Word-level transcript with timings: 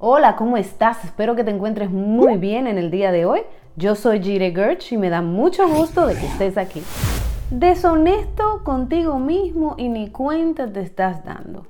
Hola, 0.00 0.36
¿cómo 0.36 0.56
estás? 0.56 1.04
Espero 1.04 1.34
que 1.34 1.42
te 1.42 1.50
encuentres 1.50 1.90
muy 1.90 2.36
bien 2.36 2.68
en 2.68 2.78
el 2.78 2.88
día 2.88 3.10
de 3.10 3.24
hoy. 3.24 3.40
Yo 3.74 3.96
soy 3.96 4.22
Jire 4.22 4.52
Gertz 4.52 4.92
y 4.92 4.96
me 4.96 5.10
da 5.10 5.22
mucho 5.22 5.68
gusto 5.68 6.06
de 6.06 6.14
que 6.14 6.26
estés 6.26 6.56
aquí. 6.56 6.84
Deshonesto 7.50 8.62
contigo 8.62 9.18
mismo 9.18 9.74
y 9.76 9.88
ni 9.88 10.08
cuenta 10.08 10.72
te 10.72 10.82
estás 10.82 11.24
dando. 11.24 11.66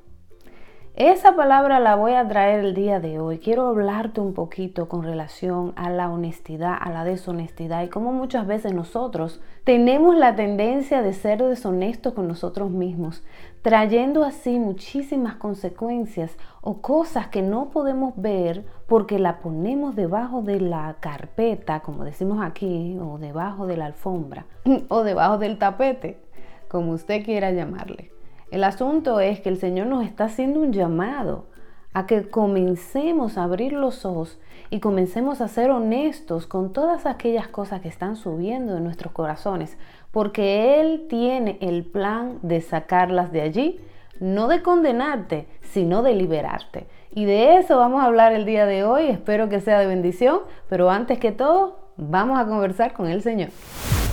Esa 0.99 1.37
palabra 1.37 1.79
la 1.79 1.95
voy 1.95 2.15
a 2.15 2.27
traer 2.27 2.59
el 2.59 2.75
día 2.75 2.99
de 2.99 3.21
hoy. 3.21 3.39
Quiero 3.39 3.69
hablarte 3.69 4.21
un 4.21 4.35
poquito 4.35 4.89
con 4.89 5.05
relación 5.05 5.73
a 5.77 5.91
la 5.91 6.11
honestidad, 6.11 6.77
a 6.77 6.91
la 6.91 7.05
deshonestidad 7.05 7.85
y 7.85 7.89
cómo 7.89 8.13
muchas 8.13 8.49
veces 8.49 8.75
nosotros 8.75 9.41
tenemos 9.63 10.17
la 10.17 10.35
tendencia 10.35 11.01
de 11.01 11.13
ser 11.13 11.41
deshonestos 11.41 12.15
con 12.15 12.27
nosotros 12.27 12.73
mismos, 12.73 13.23
trayendo 13.63 14.25
así 14.25 14.59
muchísimas 14.59 15.37
consecuencias 15.37 16.37
o 16.63 16.83
cosas 16.83 17.29
que 17.29 17.43
no 17.43 17.71
podemos 17.71 18.15
ver 18.17 18.65
porque 18.89 19.21
la 19.21 19.39
ponemos 19.39 19.95
debajo 19.95 20.43
de 20.43 20.61
la 20.61 20.97
carpeta, 20.99 21.79
como 21.79 22.03
decimos 22.03 22.45
aquí, 22.45 22.99
o 23.01 23.19
debajo 23.19 23.69
de 23.69 23.77
la 23.77 23.87
alfombra, 23.87 24.47
o 24.89 25.05
debajo 25.05 25.39
del 25.39 25.59
tapete, 25.59 26.19
como 26.67 26.91
usted 26.91 27.25
quiera 27.25 27.53
llamarle. 27.53 28.18
El 28.51 28.65
asunto 28.65 29.21
es 29.21 29.41
que 29.41 29.51
el 29.51 29.59
Señor 29.59 29.89
nos 29.89 30.05
está 30.05 30.25
haciendo 30.25 30.61
un 30.61 30.73
llamado 30.73 31.45
a 31.93 32.07
que 32.07 32.31
comencemos 32.31 33.37
a 33.37 33.43
abrir 33.43 33.75
los 33.75 34.07
ojos 34.07 34.39
y 34.71 34.81
comencemos 34.81 35.43
a 35.43 35.49
ser 35.49 35.71
honestos 35.71 36.47
con 36.47 36.73
todas 36.73 37.05
aquellas 37.05 37.49
cosas 37.49 37.83
que 37.83 37.89
están 37.89 38.17
subiendo 38.17 38.77
en 38.77 38.85
nuestros 38.85 39.13
corazones, 39.13 39.77
porque 40.13 40.81
Él 40.81 41.07
tiene 41.11 41.59
el 41.61 41.85
plan 41.85 42.39
de 42.41 42.63
sacarlas 42.63 43.33
de 43.33 43.43
allí, 43.43 43.81
no 44.19 44.49
de 44.49 44.63
condenarte, 44.63 45.47
sino 45.61 46.03
de 46.03 46.15
liberarte. 46.15 46.87
Y 47.15 47.27
de 47.27 47.57
eso 47.57 47.77
vamos 47.77 48.03
a 48.03 48.07
hablar 48.07 48.33
el 48.33 48.47
día 48.47 48.65
de 48.65 48.83
hoy, 48.83 49.09
espero 49.09 49.51
que 49.51 49.61
sea 49.61 49.79
de 49.79 49.87
bendición, 49.87 50.41
pero 50.71 50.91
antes 50.91 51.19
que 51.19 51.33
todo, 51.33 51.81
vamos 51.97 52.39
a 52.39 52.47
conversar 52.47 52.95
con 52.95 53.09
el 53.09 53.23
Señor. 53.23 53.51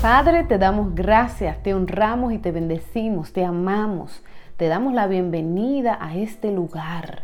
Padre, 0.02 0.44
te 0.44 0.58
damos 0.58 0.94
gracias, 0.94 1.62
te 1.64 1.74
honramos 1.74 2.32
y 2.34 2.38
te 2.38 2.52
bendecimos, 2.52 3.34
te 3.34 3.44
amamos, 3.44 4.24
te 4.58 4.68
damos 4.68 4.94
la 4.94 5.08
bienvenida 5.08 5.98
a 6.00 6.16
este 6.16 6.52
lugar. 6.52 7.24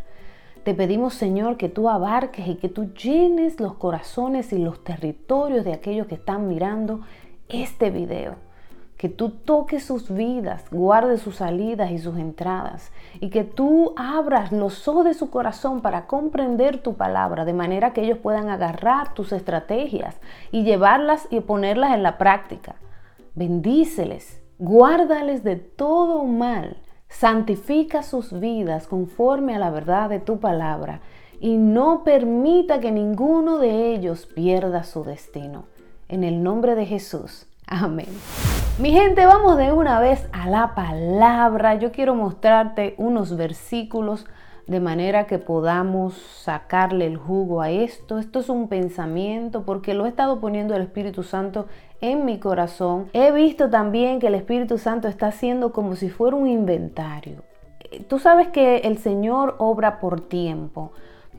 Te 0.64 0.74
pedimos, 0.74 1.14
Señor, 1.14 1.58
que 1.58 1.70
tú 1.70 1.90
abarques 1.90 2.48
y 2.48 2.56
que 2.56 2.70
tú 2.70 2.94
llenes 2.94 3.60
los 3.60 3.76
corazones 3.76 4.52
y 4.54 4.58
los 4.58 4.84
territorios 4.84 5.64
de 5.66 5.74
aquellos 5.74 6.08
que 6.08 6.16
están 6.16 6.48
mirando 6.48 7.02
este 7.50 7.90
video 7.90 8.51
que 9.02 9.10
tú 9.10 9.32
toques 9.32 9.84
sus 9.84 10.14
vidas, 10.14 10.64
guardes 10.70 11.24
sus 11.24 11.38
salidas 11.38 11.90
y 11.90 11.98
sus 11.98 12.20
entradas, 12.20 12.92
y 13.20 13.32
que 13.32 13.44
tú 13.44 13.96
abras 13.98 14.52
los 14.52 14.88
ojos 14.88 15.06
de 15.06 15.16
su 15.16 15.32
corazón 15.32 15.82
para 15.82 16.06
comprender 16.06 16.84
tu 16.84 16.94
palabra, 16.94 17.44
de 17.44 17.54
manera 17.54 17.94
que 17.94 18.04
ellos 18.04 18.20
puedan 18.20 18.50
agarrar 18.50 19.16
tus 19.16 19.32
estrategias 19.32 20.22
y 20.52 20.62
llevarlas 20.62 21.28
y 21.32 21.40
ponerlas 21.40 21.96
en 21.96 22.04
la 22.04 22.20
práctica. 22.20 22.76
Bendíceles, 23.34 24.40
guárdales 24.60 25.44
de 25.44 25.56
todo 25.56 26.24
mal, 26.26 26.78
santifica 27.10 28.04
sus 28.04 28.40
vidas 28.40 28.86
conforme 28.86 29.56
a 29.56 29.60
la 29.60 29.72
verdad 29.72 30.10
de 30.12 30.20
tu 30.20 30.40
palabra, 30.40 31.02
y 31.40 31.58
no 31.58 32.04
permita 32.04 32.80
que 32.80 32.92
ninguno 32.92 33.58
de 33.58 33.96
ellos 33.96 34.28
pierda 34.28 34.84
su 34.84 35.04
destino. 35.04 35.66
En 36.08 36.24
el 36.24 36.44
nombre 36.44 36.76
de 36.76 36.86
Jesús. 36.86 37.48
Amén. 37.74 38.10
Mi 38.80 38.92
gente, 38.92 39.26
vamos 39.26 39.56
de 39.56 39.72
una 39.72 40.02
vez 40.02 40.28
a 40.34 40.50
la 40.50 40.76
palabra. 40.76 41.76
Yo 41.76 41.94
quiero 41.94 42.16
mostrarte 42.16 42.96
unos 42.98 43.38
versículos 43.38 44.26
de 44.68 44.82
manera 44.82 45.26
que 45.26 45.40
podamos 45.40 46.16
sacarle 46.16 47.06
el 47.06 47.16
jugo 47.16 47.62
a 47.62 47.72
esto. 47.72 48.20
Esto 48.20 48.42
es 48.42 48.50
un 48.50 48.68
pensamiento 48.68 49.64
porque 49.64 49.94
lo 49.94 50.06
he 50.06 50.10
estado 50.10 50.42
poniendo 50.42 50.76
el 50.76 50.82
Espíritu 50.82 51.24
Santo 51.24 51.68
en 52.02 52.26
mi 52.26 52.40
corazón. 52.40 53.08
He 53.14 53.32
visto 53.32 53.70
también 53.70 54.20
que 54.20 54.28
el 54.28 54.36
Espíritu 54.36 54.78
Santo 54.78 55.08
está 55.08 55.28
haciendo 55.28 55.72
como 55.72 55.96
si 55.96 56.10
fuera 56.10 56.36
un 56.36 56.48
inventario. 56.48 57.42
Tú 58.10 58.20
sabes 58.20 58.50
que 58.50 58.80
el 58.80 58.98
Señor 58.98 59.56
obra 59.60 60.02
por 60.02 60.20
tiempo. 60.20 60.92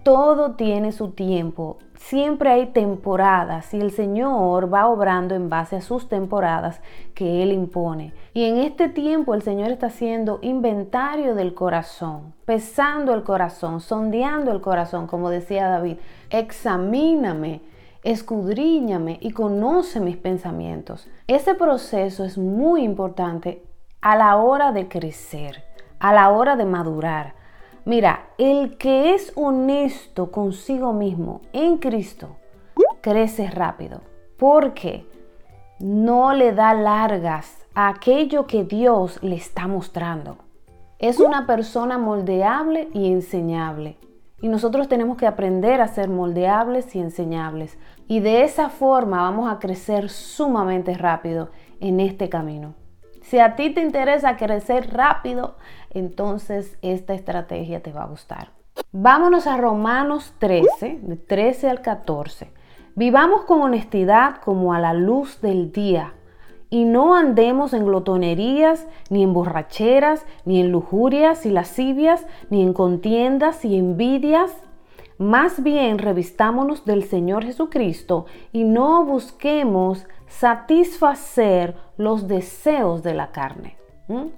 Todo 0.03 0.53
tiene 0.53 0.93
su 0.93 1.11
tiempo. 1.11 1.77
Siempre 2.09 2.51
hay 2.51 2.67
temporadas 2.67 3.73
y 3.73 3.81
el 3.81 3.93
Señor 3.93 4.75
va 4.75 4.89
obrando 4.89 5.37
en 5.37 5.49
base 5.49 5.77
a 5.77 5.81
sus 5.81 6.09
temporadas 6.09 6.81
que 7.15 7.43
Él 7.43 7.53
impone. 7.53 8.13
Y 8.35 8.45
en 8.45 8.59
este 8.59 8.89
tiempo 8.89 9.35
el 9.35 9.43
Señor 9.43 9.71
está 9.71 9.87
haciendo 9.87 10.41
inventario 10.43 11.37
del 11.37 11.55
corazón, 11.55 12.35
pesando 12.45 13.15
el 13.15 13.23
corazón, 13.23 13.81
sondeando 13.81 14.51
el 14.51 14.61
corazón, 14.61 15.07
como 15.07 15.31
decía 15.31 15.69
David. 15.69 15.99
Examíname, 16.29 17.63
escudriñame 18.03 19.19
y 19.21 19.31
conoce 19.31 20.01
mis 20.01 20.17
pensamientos. 20.17 21.09
Ese 21.29 21.55
proceso 21.55 22.25
es 22.25 22.37
muy 22.37 22.83
importante 22.83 23.63
a 24.01 24.17
la 24.17 24.37
hora 24.37 24.73
de 24.73 24.89
crecer, 24.89 25.63
a 26.01 26.13
la 26.13 26.31
hora 26.31 26.57
de 26.57 26.65
madurar 26.65 27.42
Mira, 27.85 28.29
el 28.39 28.77
que 28.77 29.15
es 29.15 29.33
honesto 29.35 30.31
consigo 30.31 30.93
mismo 30.93 31.41
en 31.53 31.79
Cristo 31.79 32.37
crece 33.01 33.51
rápido 33.51 34.01
porque 34.39 35.05
no 35.81 36.33
le 36.33 36.53
da 36.53 36.75
largas 36.75 37.67
a 37.75 37.89
aquello 37.89 38.47
que 38.47 38.63
Dios 38.63 39.21
le 39.23 39.35
está 39.35 39.67
mostrando. 39.67 40.37
Es 41.01 41.19
una 41.19 41.45
persona 41.47 41.99
moldeable 41.99 42.89
y 42.93 43.11
enseñable. 43.11 43.99
Y 44.41 44.49
nosotros 44.49 44.87
tenemos 44.87 45.17
que 45.17 45.27
aprender 45.27 45.81
a 45.81 45.89
ser 45.89 46.09
moldeables 46.09 46.95
y 46.95 47.01
enseñables. 47.01 47.79
Y 48.07 48.21
de 48.21 48.45
esa 48.45 48.69
forma 48.69 49.23
vamos 49.23 49.51
a 49.51 49.59
crecer 49.59 50.09
sumamente 50.09 50.95
rápido 50.95 51.51
en 51.81 51.99
este 51.99 52.29
camino. 52.29 52.75
Si 53.33 53.39
a 53.39 53.57
ti 53.57 53.71
te 53.71 53.81
interesa 53.81 54.37
crecer 54.37 54.93
rápido, 54.93 55.55
entonces 55.89 56.77
esta 56.83 57.15
estrategia 57.15 57.83
te 57.83 57.91
va 57.91 58.03
a 58.03 58.07
gustar. 58.07 58.51
Vámonos 58.93 59.47
a 59.47 59.57
Romanos 59.57 60.35
13, 60.39 60.99
de 61.01 61.17
13 61.17 61.71
al 61.71 61.81
14. 61.81 62.53
Vivamos 62.95 63.45
con 63.45 63.63
honestidad 63.63 64.37
como 64.45 64.75
a 64.75 64.81
la 64.81 64.93
luz 64.93 65.41
del 65.41 65.73
día 65.73 66.13
y 66.69 66.85
no 66.85 67.15
andemos 67.15 67.73
en 67.73 67.87
glotonerías, 67.87 68.87
ni 69.09 69.23
en 69.23 69.33
borracheras, 69.33 70.27
ni 70.45 70.61
en 70.61 70.71
lujurias 70.71 71.47
y 71.47 71.51
lascivias, 71.53 72.27
ni 72.51 72.61
en 72.61 72.75
contiendas 72.75 73.65
y 73.65 73.79
envidias. 73.79 74.55
Más 75.17 75.63
bien 75.63 75.97
revistámonos 75.97 76.85
del 76.85 77.05
Señor 77.05 77.45
Jesucristo 77.45 78.27
y 78.53 78.65
no 78.65 79.07
busquemos 79.07 80.07
satisfacer 80.39 81.77
los 81.97 82.27
deseos 82.27 83.03
de 83.03 83.15
la 83.15 83.33
carne, 83.33 83.77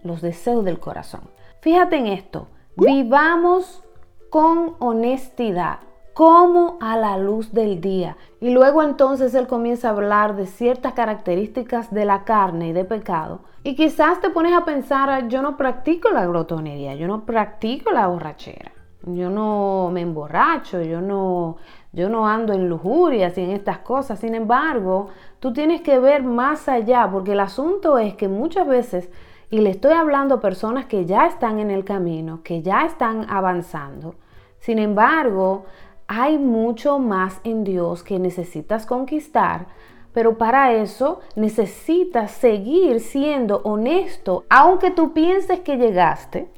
los 0.03 0.21
deseos 0.21 0.65
del 0.65 0.81
corazón. 0.81 1.23
Fíjate 1.61 1.97
en 1.97 2.07
esto, 2.09 2.49
vivamos 2.77 3.83
con 4.31 4.75
honestidad, 4.81 5.79
como 6.13 6.79
a 6.81 6.97
la 6.97 7.17
luz 7.17 7.53
del 7.53 7.81
día. 7.81 8.17
Y 8.41 8.51
luego 8.51 8.83
entonces 8.83 9.35
él 9.35 9.47
comienza 9.47 9.89
a 9.89 9.93
hablar 9.93 10.37
de 10.37 10.47
ciertas 10.47 10.93
características 10.93 11.93
de 11.93 12.05
la 12.05 12.25
carne 12.25 12.69
y 12.69 12.73
de 12.73 12.85
pecado. 12.85 13.41
Y 13.63 13.75
quizás 13.75 14.21
te 14.21 14.31
pones 14.31 14.53
a 14.53 14.65
pensar, 14.65 15.29
yo 15.29 15.43
no 15.43 15.57
practico 15.57 16.11
la 16.11 16.27
glotonería, 16.27 16.95
yo 16.95 17.07
no 17.09 17.25
practico 17.25 17.91
la 17.93 18.07
borrachera, 18.07 18.73
yo 19.07 19.31
no 19.31 19.91
me 19.93 20.03
emborracho, 20.03 20.83
yo 20.83 21.01
no, 21.01 21.57
yo 21.95 22.09
no 22.09 22.27
ando 22.29 22.53
en 22.53 22.69
lujurias 22.69 23.39
y 23.39 23.43
en 23.43 23.51
estas 23.51 23.79
cosas. 23.79 24.19
Sin 24.19 24.35
embargo, 24.35 25.09
tú 25.39 25.53
tienes 25.53 25.81
que 25.81 25.99
ver 25.99 26.25
más 26.25 26.69
allá, 26.69 27.09
porque 27.11 27.33
el 27.33 27.41
asunto 27.41 27.99
es 27.99 28.15
que 28.15 28.29
muchas 28.29 28.67
veces, 28.67 29.09
y 29.49 29.61
le 29.61 29.71
estoy 29.71 29.93
hablando 29.93 30.37
a 30.37 30.41
personas 30.41 30.87
que 30.87 31.07
ya 31.07 31.27
están 31.27 31.61
en 31.61 31.71
el 31.71 31.85
camino, 31.85 32.41
que 32.43 32.63
ya 32.63 32.85
están 32.85 33.27
avanzando, 33.31 34.17
sin 34.59 34.79
embargo, 34.79 35.67
hay 36.09 36.37
mucho 36.37 36.99
más 36.99 37.41
en 37.45 37.63
Dios 37.63 38.03
que 38.03 38.19
necesitas 38.19 38.87
conquistar, 38.87 39.67
pero 40.13 40.37
para 40.37 40.73
eso 40.73 41.21
necesitas 41.37 42.33
seguir 42.33 43.01
siendo 43.01 43.59
honesto, 43.65 44.45
aunque 44.49 44.91
tú 44.91 45.13
pienses 45.13 45.61
que 45.61 45.77
llegaste 45.77 46.49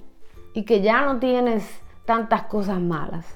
y 0.54 0.64
que 0.64 0.80
ya 0.80 1.02
no 1.02 1.18
tienes 1.18 1.68
tantas 2.04 2.44
cosas 2.44 2.80
malas 2.80 3.35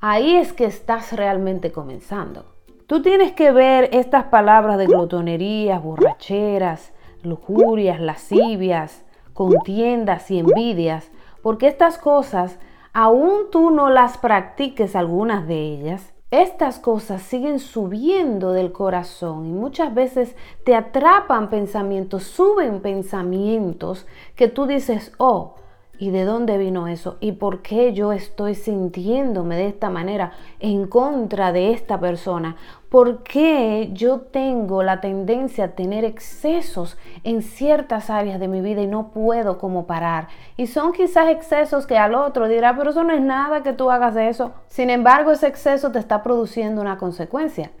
ahí 0.00 0.36
es 0.36 0.52
que 0.52 0.64
estás 0.64 1.12
realmente 1.12 1.72
comenzando. 1.72 2.46
Tú 2.86 3.02
tienes 3.02 3.32
que 3.32 3.52
ver 3.52 3.88
estas 3.92 4.24
palabras 4.24 4.78
de 4.78 4.86
glotonerías, 4.86 5.82
borracheras, 5.82 6.92
lujurias, 7.22 8.00
lascivias, 8.00 9.04
contiendas 9.32 10.30
y 10.30 10.38
envidias, 10.40 11.10
porque 11.42 11.68
estas 11.68 11.98
cosas, 11.98 12.58
aún 12.92 13.50
tú 13.52 13.70
no 13.70 13.90
las 13.90 14.18
practiques 14.18 14.96
algunas 14.96 15.46
de 15.46 15.60
ellas, 15.60 16.12
estas 16.30 16.78
cosas 16.78 17.22
siguen 17.22 17.58
subiendo 17.58 18.52
del 18.52 18.70
corazón 18.72 19.46
y 19.46 19.52
muchas 19.52 19.94
veces 19.94 20.36
te 20.64 20.76
atrapan 20.76 21.50
pensamientos, 21.50 22.24
suben 22.24 22.80
pensamientos 22.80 24.06
que 24.36 24.46
tú 24.48 24.66
dices, 24.66 25.12
oh, 25.18 25.56
¿Y 26.00 26.08
de 26.08 26.24
dónde 26.24 26.56
vino 26.56 26.88
eso? 26.88 27.18
¿Y 27.20 27.32
por 27.32 27.60
qué 27.60 27.92
yo 27.92 28.12
estoy 28.12 28.54
sintiéndome 28.54 29.56
de 29.56 29.66
esta 29.66 29.90
manera 29.90 30.32
en 30.58 30.86
contra 30.86 31.52
de 31.52 31.72
esta 31.72 32.00
persona? 32.00 32.56
¿Por 32.88 33.22
qué 33.22 33.90
yo 33.92 34.20
tengo 34.20 34.82
la 34.82 35.02
tendencia 35.02 35.66
a 35.66 35.68
tener 35.72 36.06
excesos 36.06 36.96
en 37.22 37.42
ciertas 37.42 38.08
áreas 38.08 38.40
de 38.40 38.48
mi 38.48 38.62
vida 38.62 38.80
y 38.80 38.86
no 38.86 39.08
puedo 39.08 39.58
como 39.58 39.86
parar? 39.86 40.28
Y 40.56 40.68
son 40.68 40.92
quizás 40.92 41.28
excesos 41.28 41.86
que 41.86 41.98
al 41.98 42.14
otro 42.14 42.48
dirá, 42.48 42.74
pero 42.74 42.92
eso 42.92 43.04
no 43.04 43.12
es 43.12 43.20
nada 43.20 43.62
que 43.62 43.74
tú 43.74 43.90
hagas 43.90 44.16
eso. 44.16 44.52
Sin 44.68 44.88
embargo, 44.88 45.32
ese 45.32 45.48
exceso 45.48 45.92
te 45.92 45.98
está 45.98 46.22
produciendo 46.22 46.80
una 46.80 46.96
consecuencia 46.96 47.72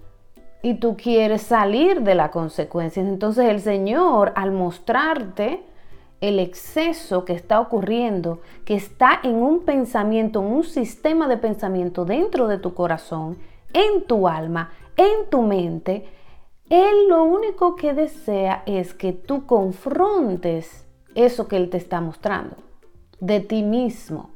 y 0.60 0.74
tú 0.74 0.94
quieres 0.94 1.40
salir 1.40 2.02
de 2.02 2.14
la 2.14 2.30
consecuencia. 2.30 3.02
Entonces 3.02 3.48
el 3.48 3.60
Señor, 3.60 4.34
al 4.36 4.52
mostrarte 4.52 5.69
el 6.20 6.38
exceso 6.38 7.24
que 7.24 7.32
está 7.32 7.60
ocurriendo, 7.60 8.40
que 8.64 8.74
está 8.74 9.20
en 9.22 9.36
un 9.36 9.60
pensamiento, 9.64 10.40
en 10.40 10.46
un 10.46 10.64
sistema 10.64 11.28
de 11.28 11.38
pensamiento 11.38 12.04
dentro 12.04 12.46
de 12.46 12.58
tu 12.58 12.74
corazón, 12.74 13.38
en 13.72 14.04
tu 14.04 14.28
alma, 14.28 14.70
en 14.96 15.30
tu 15.30 15.42
mente, 15.42 16.06
Él 16.68 17.08
lo 17.08 17.24
único 17.24 17.74
que 17.74 17.94
desea 17.94 18.62
es 18.66 18.92
que 18.92 19.12
tú 19.12 19.46
confrontes 19.46 20.86
eso 21.14 21.48
que 21.48 21.56
Él 21.56 21.70
te 21.70 21.78
está 21.78 22.00
mostrando, 22.00 22.56
de 23.18 23.40
ti 23.40 23.62
mismo. 23.62 24.30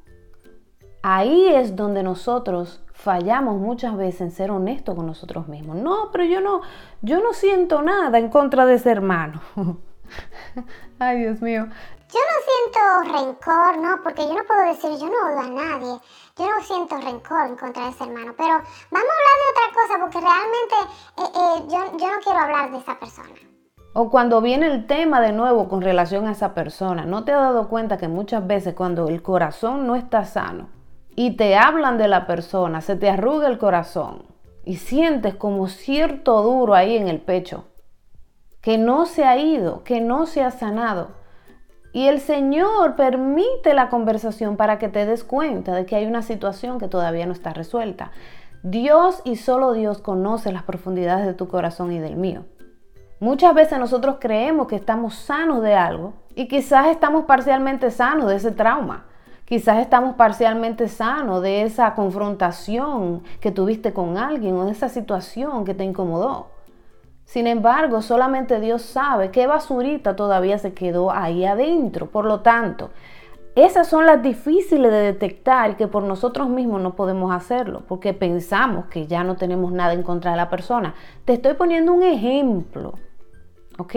Ahí 1.02 1.48
es 1.48 1.76
donde 1.76 2.02
nosotros 2.02 2.82
fallamos 2.94 3.60
muchas 3.60 3.94
veces 3.94 4.22
en 4.22 4.30
ser 4.30 4.50
honestos 4.50 4.94
con 4.94 5.04
nosotros 5.04 5.48
mismos. 5.48 5.76
No, 5.76 6.08
pero 6.10 6.24
yo 6.24 6.40
no, 6.40 6.62
yo 7.02 7.22
no 7.22 7.34
siento 7.34 7.82
nada 7.82 8.18
en 8.18 8.30
contra 8.30 8.64
de 8.64 8.74
ese 8.74 8.90
hermano. 8.90 9.42
Ay, 10.98 11.20
Dios 11.20 11.40
mío. 11.40 11.66
Yo 12.14 12.20
no 12.20 13.04
siento 13.10 13.18
rencor, 13.18 13.78
¿no? 13.78 14.02
Porque 14.02 14.22
yo 14.22 14.34
no 14.34 14.44
puedo 14.44 14.64
decir, 14.68 14.90
yo 15.00 15.06
no 15.06 15.26
odio 15.26 15.40
a 15.40 15.48
nadie. 15.48 16.00
Yo 16.36 16.46
no 16.48 16.62
siento 16.62 16.96
rencor 16.96 17.48
en 17.48 17.56
contra 17.56 17.84
de 17.84 17.90
ese 17.90 18.04
hermano. 18.04 18.34
Pero 18.36 18.52
vamos 18.52 18.64
a 18.92 19.16
hablar 19.16 19.36
de 19.40 19.50
otra 19.50 19.82
cosa 19.82 20.00
porque 20.00 20.20
realmente 20.20 20.74
eh, 21.18 21.32
eh, 21.34 21.62
yo, 21.68 21.98
yo 21.98 22.12
no 22.12 22.20
quiero 22.22 22.38
hablar 22.38 22.70
de 22.70 22.78
esa 22.78 22.98
persona. 22.98 23.34
O 23.94 24.10
cuando 24.10 24.40
viene 24.40 24.66
el 24.66 24.86
tema 24.86 25.20
de 25.20 25.32
nuevo 25.32 25.68
con 25.68 25.80
relación 25.80 26.26
a 26.26 26.32
esa 26.32 26.54
persona, 26.54 27.04
¿no 27.04 27.24
te 27.24 27.32
has 27.32 27.40
dado 27.40 27.68
cuenta 27.68 27.96
que 27.96 28.08
muchas 28.08 28.46
veces 28.46 28.74
cuando 28.74 29.08
el 29.08 29.22
corazón 29.22 29.86
no 29.86 29.94
está 29.94 30.24
sano 30.24 30.68
y 31.14 31.36
te 31.36 31.56
hablan 31.56 31.96
de 31.98 32.08
la 32.08 32.26
persona, 32.26 32.80
se 32.80 32.96
te 32.96 33.08
arruga 33.08 33.46
el 33.46 33.58
corazón 33.58 34.24
y 34.64 34.76
sientes 34.76 35.36
como 35.36 35.68
cierto 35.68 36.42
duro 36.42 36.74
ahí 36.74 36.96
en 36.96 37.06
el 37.06 37.20
pecho? 37.20 37.66
Que 38.64 38.78
no 38.78 39.04
se 39.04 39.26
ha 39.26 39.36
ido, 39.36 39.84
que 39.84 40.00
no 40.00 40.24
se 40.24 40.42
ha 40.42 40.50
sanado. 40.50 41.08
Y 41.92 42.06
el 42.06 42.18
Señor 42.18 42.96
permite 42.96 43.74
la 43.74 43.90
conversación 43.90 44.56
para 44.56 44.78
que 44.78 44.88
te 44.88 45.04
des 45.04 45.22
cuenta 45.22 45.74
de 45.74 45.84
que 45.84 45.96
hay 45.96 46.06
una 46.06 46.22
situación 46.22 46.78
que 46.78 46.88
todavía 46.88 47.26
no 47.26 47.34
está 47.34 47.52
resuelta. 47.52 48.10
Dios 48.62 49.20
y 49.22 49.36
solo 49.36 49.74
Dios 49.74 49.98
conoce 49.98 50.50
las 50.50 50.62
profundidades 50.62 51.26
de 51.26 51.34
tu 51.34 51.46
corazón 51.46 51.92
y 51.92 51.98
del 51.98 52.16
mío. 52.16 52.46
Muchas 53.20 53.54
veces 53.54 53.78
nosotros 53.78 54.16
creemos 54.18 54.66
que 54.66 54.76
estamos 54.76 55.14
sanos 55.14 55.62
de 55.62 55.74
algo 55.74 56.14
y 56.34 56.48
quizás 56.48 56.86
estamos 56.86 57.26
parcialmente 57.26 57.90
sanos 57.90 58.30
de 58.30 58.36
ese 58.36 58.50
trauma. 58.50 59.04
Quizás 59.44 59.76
estamos 59.76 60.14
parcialmente 60.14 60.88
sanos 60.88 61.42
de 61.42 61.64
esa 61.64 61.94
confrontación 61.94 63.24
que 63.40 63.52
tuviste 63.52 63.92
con 63.92 64.16
alguien 64.16 64.56
o 64.56 64.64
de 64.64 64.72
esa 64.72 64.88
situación 64.88 65.66
que 65.66 65.74
te 65.74 65.84
incomodó. 65.84 66.53
Sin 67.24 67.46
embargo, 67.46 68.02
solamente 68.02 68.60
Dios 68.60 68.82
sabe 68.82 69.30
qué 69.30 69.46
basurita 69.46 70.14
todavía 70.14 70.58
se 70.58 70.74
quedó 70.74 71.10
ahí 71.10 71.44
adentro. 71.44 72.10
Por 72.10 72.26
lo 72.26 72.40
tanto, 72.40 72.90
esas 73.54 73.86
son 73.86 74.04
las 74.04 74.20
difíciles 74.20 74.90
de 74.90 74.98
detectar 74.98 75.76
que 75.76 75.86
por 75.86 76.02
nosotros 76.02 76.48
mismos 76.48 76.82
no 76.82 76.96
podemos 76.96 77.32
hacerlo, 77.32 77.82
porque 77.86 78.12
pensamos 78.12 78.86
que 78.86 79.06
ya 79.06 79.22
no 79.22 79.36
tenemos 79.36 79.72
nada 79.72 79.92
en 79.92 80.02
contra 80.02 80.32
de 80.32 80.36
la 80.36 80.50
persona. 80.50 80.94
Te 81.24 81.34
estoy 81.34 81.54
poniendo 81.54 81.92
un 81.92 82.02
ejemplo, 82.02 82.94
¿ok? 83.78 83.94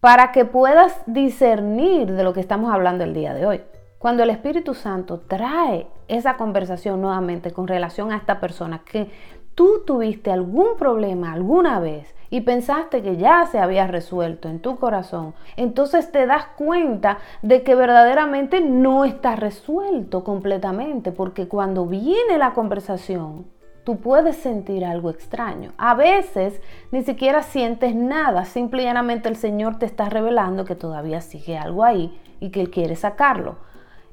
Para 0.00 0.30
que 0.30 0.44
puedas 0.44 1.02
discernir 1.06 2.12
de 2.12 2.22
lo 2.22 2.34
que 2.34 2.40
estamos 2.40 2.72
hablando 2.72 3.02
el 3.02 3.14
día 3.14 3.32
de 3.32 3.46
hoy. 3.46 3.62
Cuando 3.98 4.22
el 4.22 4.30
Espíritu 4.30 4.74
Santo 4.74 5.20
trae 5.20 5.88
esa 6.06 6.36
conversación 6.36 7.00
nuevamente 7.00 7.52
con 7.52 7.66
relación 7.66 8.12
a 8.12 8.16
esta 8.18 8.40
persona 8.40 8.82
que 8.84 9.10
tú 9.54 9.84
tuviste 9.86 10.30
algún 10.30 10.76
problema 10.76 11.32
alguna 11.32 11.80
vez 11.80 12.14
y 12.30 12.42
pensaste 12.42 13.02
que 13.02 13.16
ya 13.16 13.46
se 13.46 13.58
había 13.58 13.86
resuelto 13.86 14.48
en 14.48 14.60
tu 14.60 14.76
corazón, 14.76 15.34
entonces 15.56 16.10
te 16.12 16.26
das 16.26 16.46
cuenta 16.56 17.18
de 17.42 17.62
que 17.62 17.74
verdaderamente 17.74 18.60
no 18.60 19.04
está 19.04 19.36
resuelto 19.36 20.24
completamente, 20.24 21.12
porque 21.12 21.48
cuando 21.48 21.86
viene 21.86 22.38
la 22.38 22.52
conversación, 22.54 23.46
tú 23.84 23.98
puedes 23.98 24.36
sentir 24.36 24.84
algo 24.84 25.10
extraño. 25.10 25.72
A 25.78 25.94
veces 25.94 26.60
ni 26.90 27.04
siquiera 27.04 27.44
sientes 27.44 27.94
nada, 27.94 28.44
simplemente 28.44 29.28
el 29.28 29.36
Señor 29.36 29.78
te 29.78 29.86
está 29.86 30.08
revelando 30.08 30.64
que 30.64 30.74
todavía 30.74 31.20
sigue 31.20 31.56
algo 31.56 31.84
ahí 31.84 32.18
y 32.40 32.50
que 32.50 32.60
Él 32.60 32.70
quiere 32.70 32.96
sacarlo. 32.96 33.56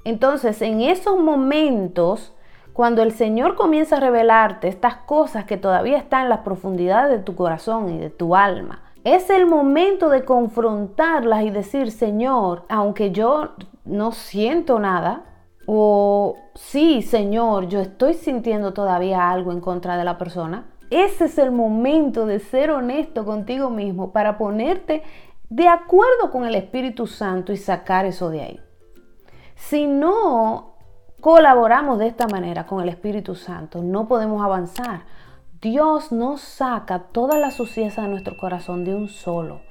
Entonces, 0.05 0.61
en 0.61 0.81
esos 0.81 1.19
momentos, 1.19 2.33
cuando 2.73 3.03
el 3.03 3.11
Señor 3.11 3.55
comienza 3.55 3.97
a 3.97 3.99
revelarte 3.99 4.67
estas 4.67 4.95
cosas 4.97 5.45
que 5.45 5.57
todavía 5.57 5.97
están 5.97 6.23
en 6.23 6.29
las 6.29 6.39
profundidades 6.39 7.11
de 7.11 7.23
tu 7.23 7.35
corazón 7.35 7.89
y 7.89 7.99
de 7.99 8.09
tu 8.09 8.35
alma, 8.35 8.81
es 9.03 9.29
el 9.29 9.45
momento 9.45 10.09
de 10.09 10.25
confrontarlas 10.25 11.43
y 11.43 11.51
decir, 11.51 11.91
Señor, 11.91 12.63
aunque 12.69 13.11
yo 13.11 13.51
no 13.85 14.11
siento 14.11 14.79
nada, 14.79 15.25
o 15.65 16.37
sí, 16.55 17.01
Señor, 17.01 17.67
yo 17.67 17.79
estoy 17.79 18.15
sintiendo 18.15 18.73
todavía 18.73 19.29
algo 19.29 19.51
en 19.51 19.61
contra 19.61 19.97
de 19.97 20.03
la 20.03 20.17
persona, 20.17 20.65
ese 20.89 21.25
es 21.25 21.37
el 21.37 21.51
momento 21.51 22.25
de 22.25 22.39
ser 22.39 22.71
honesto 22.71 23.25
contigo 23.25 23.69
mismo 23.69 24.11
para 24.11 24.37
ponerte 24.37 25.03
de 25.49 25.67
acuerdo 25.67 26.31
con 26.31 26.45
el 26.45 26.55
Espíritu 26.55 27.07
Santo 27.07 27.51
y 27.51 27.57
sacar 27.57 28.05
eso 28.05 28.29
de 28.29 28.41
ahí. 28.41 28.59
Si 29.55 29.85
no, 29.85 30.72
colaboramos 31.23 31.99
de 31.99 32.07
esta 32.07 32.27
manera 32.27 32.65
con 32.65 32.83
el 32.83 32.89
Espíritu 32.89 33.33
Santo, 33.33 33.81
no 33.81 34.09
podemos 34.09 34.43
avanzar. 34.43 35.03
Dios 35.61 36.11
nos 36.11 36.41
saca 36.41 36.99
toda 36.99 37.37
la 37.39 37.49
suciedad 37.49 38.03
de 38.03 38.09
nuestro 38.09 38.35
corazón 38.35 38.83
de 38.83 38.93
un 38.93 39.07
solo. 39.07 39.61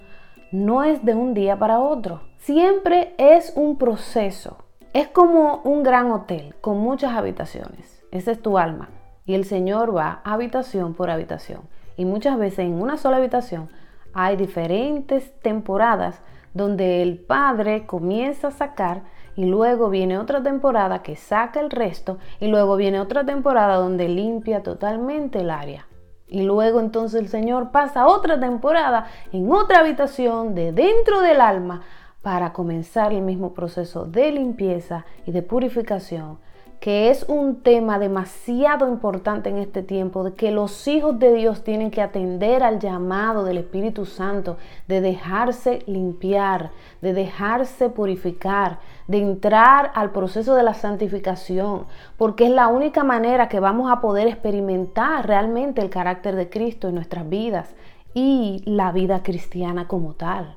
No 0.51 0.83
es 0.83 1.05
de 1.05 1.15
un 1.15 1.35
día 1.35 1.59
para 1.59 1.79
otro. 1.79 2.23
Siempre 2.39 3.15
es 3.19 3.53
un 3.55 3.77
proceso. 3.77 4.65
Es 4.95 5.09
como 5.09 5.61
un 5.65 5.83
gran 5.83 6.11
hotel 6.11 6.55
con 6.63 6.79
muchas 6.79 7.13
habitaciones. 7.13 8.03
Esa 8.11 8.31
es 8.31 8.41
tu 8.41 8.57
alma. 8.57 8.89
Y 9.27 9.35
el 9.35 9.45
Señor 9.45 9.95
va 9.95 10.23
habitación 10.25 10.95
por 10.95 11.11
habitación. 11.11 11.69
Y 11.99 12.07
muchas 12.07 12.39
veces 12.39 12.61
en 12.61 12.81
una 12.81 12.97
sola 12.97 13.19
habitación 13.19 13.69
hay 14.15 14.37
diferentes 14.37 15.39
temporadas 15.41 16.23
donde 16.55 17.03
el 17.03 17.19
Padre 17.19 17.85
comienza 17.85 18.49
a 18.49 18.53
sacar 18.53 19.03
y 19.37 19.47
luego 19.47 19.89
viene 19.89 20.19
otra 20.19 20.43
temporada 20.43 21.03
que 21.03 21.17
saca 21.17 21.61
el 21.61 21.71
resto 21.71 22.19
y 22.41 22.49
luego 22.49 22.77
viene 22.77 23.01
otra 23.01 23.25
temporada 23.25 23.77
donde 23.77 24.09
limpia 24.09 24.63
totalmente 24.63 25.41
el 25.41 25.51
área. 25.51 25.87
Y 26.29 26.43
luego 26.43 26.81
entonces 26.81 27.21
el 27.21 27.29
Señor 27.29 27.71
pasa 27.73 28.07
otra 28.07 28.41
temporada 28.41 29.07
en 29.33 29.51
otra 29.53 29.81
habitación 29.81 30.55
de 30.55 30.73
dentro 30.73 31.21
del 31.21 31.41
alma 31.41 31.83
para 32.23 32.53
comenzar 32.53 33.13
el 33.13 33.23
mismo 33.23 33.53
proceso 33.53 34.07
de 34.07 34.33
limpieza 34.33 35.05
y 35.27 35.33
de 35.33 35.43
purificación 35.43 36.39
que 36.83 37.11
es 37.11 37.25
un 37.29 37.63
tema 37.63 38.01
demasiado 38.01 38.89
importante 38.89 39.49
en 39.49 39.59
este 39.59 39.85
tiempo, 39.85 40.25
de 40.25 40.35
que 40.35 40.51
los 40.51 40.89
hijos 40.89 41.17
de 41.21 41.33
Dios 41.33 41.63
tienen 41.63 41.93
que 41.93 42.03
atender 42.03 42.65
al 42.65 42.81
llamado 42.81 43.45
del 43.45 43.59
Espíritu 43.59 44.05
Santo, 44.05 44.57
de 44.89 45.01
dejarse 45.01 45.85
limpiar, 45.87 46.73
de 47.01 47.13
dejarse 47.13 47.89
purificar, 47.89 48.81
de 49.07 49.19
entrar 49.19 49.93
al 49.95 50.11
proceso 50.11 50.57
de 50.57 50.65
la 50.65 50.75
santificación, 50.75 51.87
porque 52.17 52.47
es 52.47 52.51
la 52.51 52.67
única 52.67 53.05
manera 53.05 53.49
que 53.49 53.61
vamos 53.61 53.89
a 53.89 54.01
poder 54.01 54.27
experimentar 54.27 55.25
realmente 55.25 55.83
el 55.83 55.89
carácter 55.89 56.35
de 56.35 56.51
Cristo 56.51 56.89
en 56.89 56.97
nuestras 56.97 57.29
vidas 57.29 57.77
y 58.13 58.61
la 58.67 58.91
vida 58.91 59.23
cristiana 59.23 59.87
como 59.87 60.15
tal. 60.15 60.57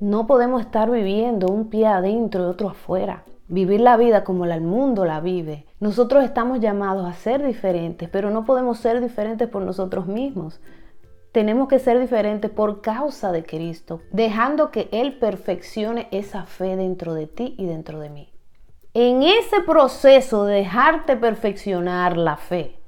No 0.00 0.26
podemos 0.26 0.60
estar 0.60 0.90
viviendo 0.90 1.46
un 1.46 1.70
pie 1.70 1.86
adentro 1.86 2.42
y 2.42 2.46
otro 2.48 2.68
afuera 2.68 3.24
vivir 3.52 3.82
la 3.82 3.98
vida 3.98 4.24
como 4.24 4.46
el 4.46 4.60
mundo 4.62 5.04
la 5.04 5.20
vive. 5.20 5.66
Nosotros 5.78 6.24
estamos 6.24 6.60
llamados 6.60 7.06
a 7.06 7.12
ser 7.12 7.44
diferentes, 7.44 8.08
pero 8.08 8.30
no 8.30 8.46
podemos 8.46 8.78
ser 8.78 9.02
diferentes 9.02 9.46
por 9.46 9.60
nosotros 9.62 10.06
mismos. 10.06 10.58
Tenemos 11.32 11.68
que 11.68 11.78
ser 11.78 12.00
diferentes 12.00 12.50
por 12.50 12.80
causa 12.80 13.30
de 13.30 13.44
Cristo, 13.44 14.00
dejando 14.10 14.70
que 14.70 14.88
Él 14.90 15.18
perfeccione 15.18 16.08
esa 16.12 16.44
fe 16.44 16.76
dentro 16.76 17.12
de 17.12 17.26
ti 17.26 17.54
y 17.58 17.66
dentro 17.66 18.00
de 18.00 18.08
mí. 18.08 18.32
En 18.94 19.22
ese 19.22 19.60
proceso 19.60 20.46
de 20.46 20.56
dejarte 20.56 21.16
perfeccionar 21.16 22.16
la 22.16 22.38
fe, 22.38 22.78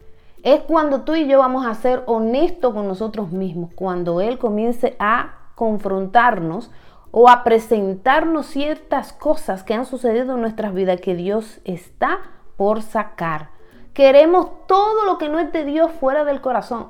es 0.43 0.63
cuando 0.63 1.03
tú 1.03 1.15
y 1.15 1.27
yo 1.27 1.41
vamos 1.41 1.67
a 1.67 1.75
ser 1.75 2.05
honestos 2.07 2.73
con 2.73 2.89
nosotros 2.89 3.33
mismos, 3.33 3.71
cuando 3.75 4.23
Él 4.23 4.39
comience 4.39 4.97
a 4.99 5.51
confrontarnos 5.57 6.71
o 7.17 7.29
a 7.29 7.45
presentarnos 7.45 8.47
ciertas 8.47 9.13
cosas 9.13 9.63
que 9.63 9.73
han 9.73 9.87
sucedido 9.87 10.35
en 10.35 10.41
nuestras 10.41 10.75
vidas 10.75 11.01
que 11.01 11.15
Dios 11.15 11.61
está 11.65 12.19
por 12.57 12.83
sacar. 12.83 13.51
Queremos 13.93 14.67
todo 14.67 15.05
lo 15.05 15.17
que 15.17 15.29
no 15.29 15.39
es 15.39 15.53
de 15.53 15.65
Dios 15.65 15.93
fuera 15.93 16.25
del 16.25 16.41
corazón. 16.41 16.89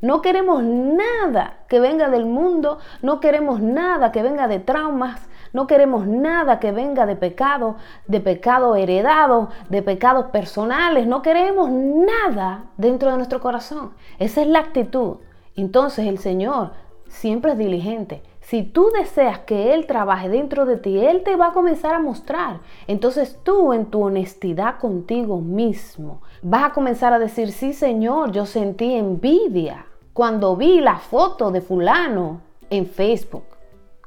No 0.00 0.22
queremos 0.22 0.62
nada 0.62 1.64
que 1.66 1.80
venga 1.80 2.08
del 2.08 2.24
mundo, 2.24 2.78
no 3.02 3.18
queremos 3.18 3.60
nada 3.60 4.12
que 4.12 4.22
venga 4.22 4.46
de 4.46 4.60
traumas, 4.60 5.20
no 5.52 5.66
queremos 5.66 6.06
nada 6.06 6.60
que 6.60 6.70
venga 6.70 7.04
de 7.04 7.16
pecado, 7.16 7.74
de 8.06 8.20
pecado 8.20 8.76
heredado, 8.76 9.48
de 9.70 9.82
pecados 9.82 10.26
personales, 10.26 11.08
no 11.08 11.20
queremos 11.20 11.68
nada 11.70 12.66
dentro 12.76 13.10
de 13.10 13.16
nuestro 13.16 13.40
corazón. 13.40 13.94
Esa 14.20 14.42
es 14.42 14.46
la 14.46 14.60
actitud. 14.60 15.16
Entonces 15.56 16.06
el 16.06 16.18
Señor 16.18 16.70
siempre 17.08 17.52
es 17.52 17.58
diligente. 17.58 18.22
Si 18.44 18.62
tú 18.62 18.90
deseas 18.90 19.38
que 19.40 19.72
Él 19.72 19.86
trabaje 19.86 20.28
dentro 20.28 20.66
de 20.66 20.76
ti, 20.76 20.98
Él 20.98 21.22
te 21.22 21.34
va 21.34 21.48
a 21.48 21.52
comenzar 21.52 21.94
a 21.94 21.98
mostrar. 21.98 22.60
Entonces 22.86 23.38
tú 23.42 23.72
en 23.72 23.86
tu 23.86 24.02
honestidad 24.02 24.78
contigo 24.78 25.40
mismo 25.40 26.20
vas 26.42 26.64
a 26.64 26.72
comenzar 26.74 27.14
a 27.14 27.18
decir, 27.18 27.52
sí 27.52 27.72
Señor, 27.72 28.32
yo 28.32 28.44
sentí 28.44 28.94
envidia 28.94 29.86
cuando 30.12 30.56
vi 30.56 30.80
la 30.80 30.98
foto 30.98 31.50
de 31.50 31.62
fulano 31.62 32.42
en 32.68 32.86
Facebook, 32.86 33.46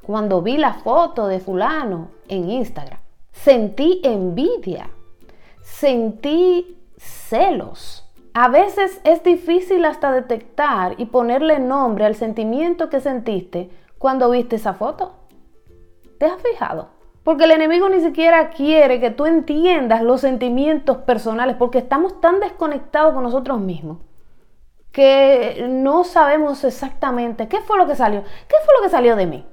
cuando 0.03 0.44
vi 0.44 0.58
la 0.58 0.75
foto 0.75 1.25
de 1.25 1.39
fulano 1.39 2.10
en 2.27 2.51
Instagram. 2.51 3.00
Sentí 3.32 4.01
envidia, 4.03 4.91
sentí 5.62 6.77
celos 6.96 8.08
a 8.39 8.50
veces 8.50 9.01
es 9.03 9.24
difícil 9.24 9.84
hasta 9.84 10.12
detectar 10.12 10.94
y 11.00 11.06
ponerle 11.06 11.58
nombre 11.58 12.06
al 12.06 12.13
sentimiento 12.13 12.88
que 12.88 13.00
sentiste 13.00 13.72
cuando 13.98 14.30
viste 14.30 14.56
esa 14.58 14.74
foto. 14.74 15.13
¿Te 16.18 16.25
has 16.25 16.42
fijado? 16.42 16.89
Porque 17.24 17.44
el 17.44 17.51
enemigo 17.51 17.89
ni 17.89 18.00
siquiera 18.00 18.50
quiere 18.50 19.00
que 19.00 19.12
tú 19.12 19.25
entiendas 19.25 20.01
los 20.01 20.22
sentimientos 20.22 20.98
personales 20.98 21.56
porque 21.58 21.80
estamos 21.80 22.22
tan 22.22 22.39
desconectados 22.39 23.13
con 23.13 23.24
nosotros 23.24 23.60
mismos 23.60 23.98
que 24.92 25.68
no 25.70 26.04
sabemos 26.04 26.63
exactamente 26.63 27.48
qué 27.48 27.60
fue 27.62 27.77
lo 27.77 27.86
que 27.86 27.96
salió. 27.96 28.24
¿Qué 28.24 28.56
fue 28.66 28.74
lo 28.77 28.82
que 28.82 28.89
salió 28.89 29.16
de 29.16 29.27
mí? 29.27 29.46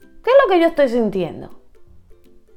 ¿Qué 0.00 0.30
es 0.30 0.36
lo 0.42 0.50
que 0.50 0.60
yo 0.60 0.66
estoy 0.66 0.88
sintiendo? 0.88 1.60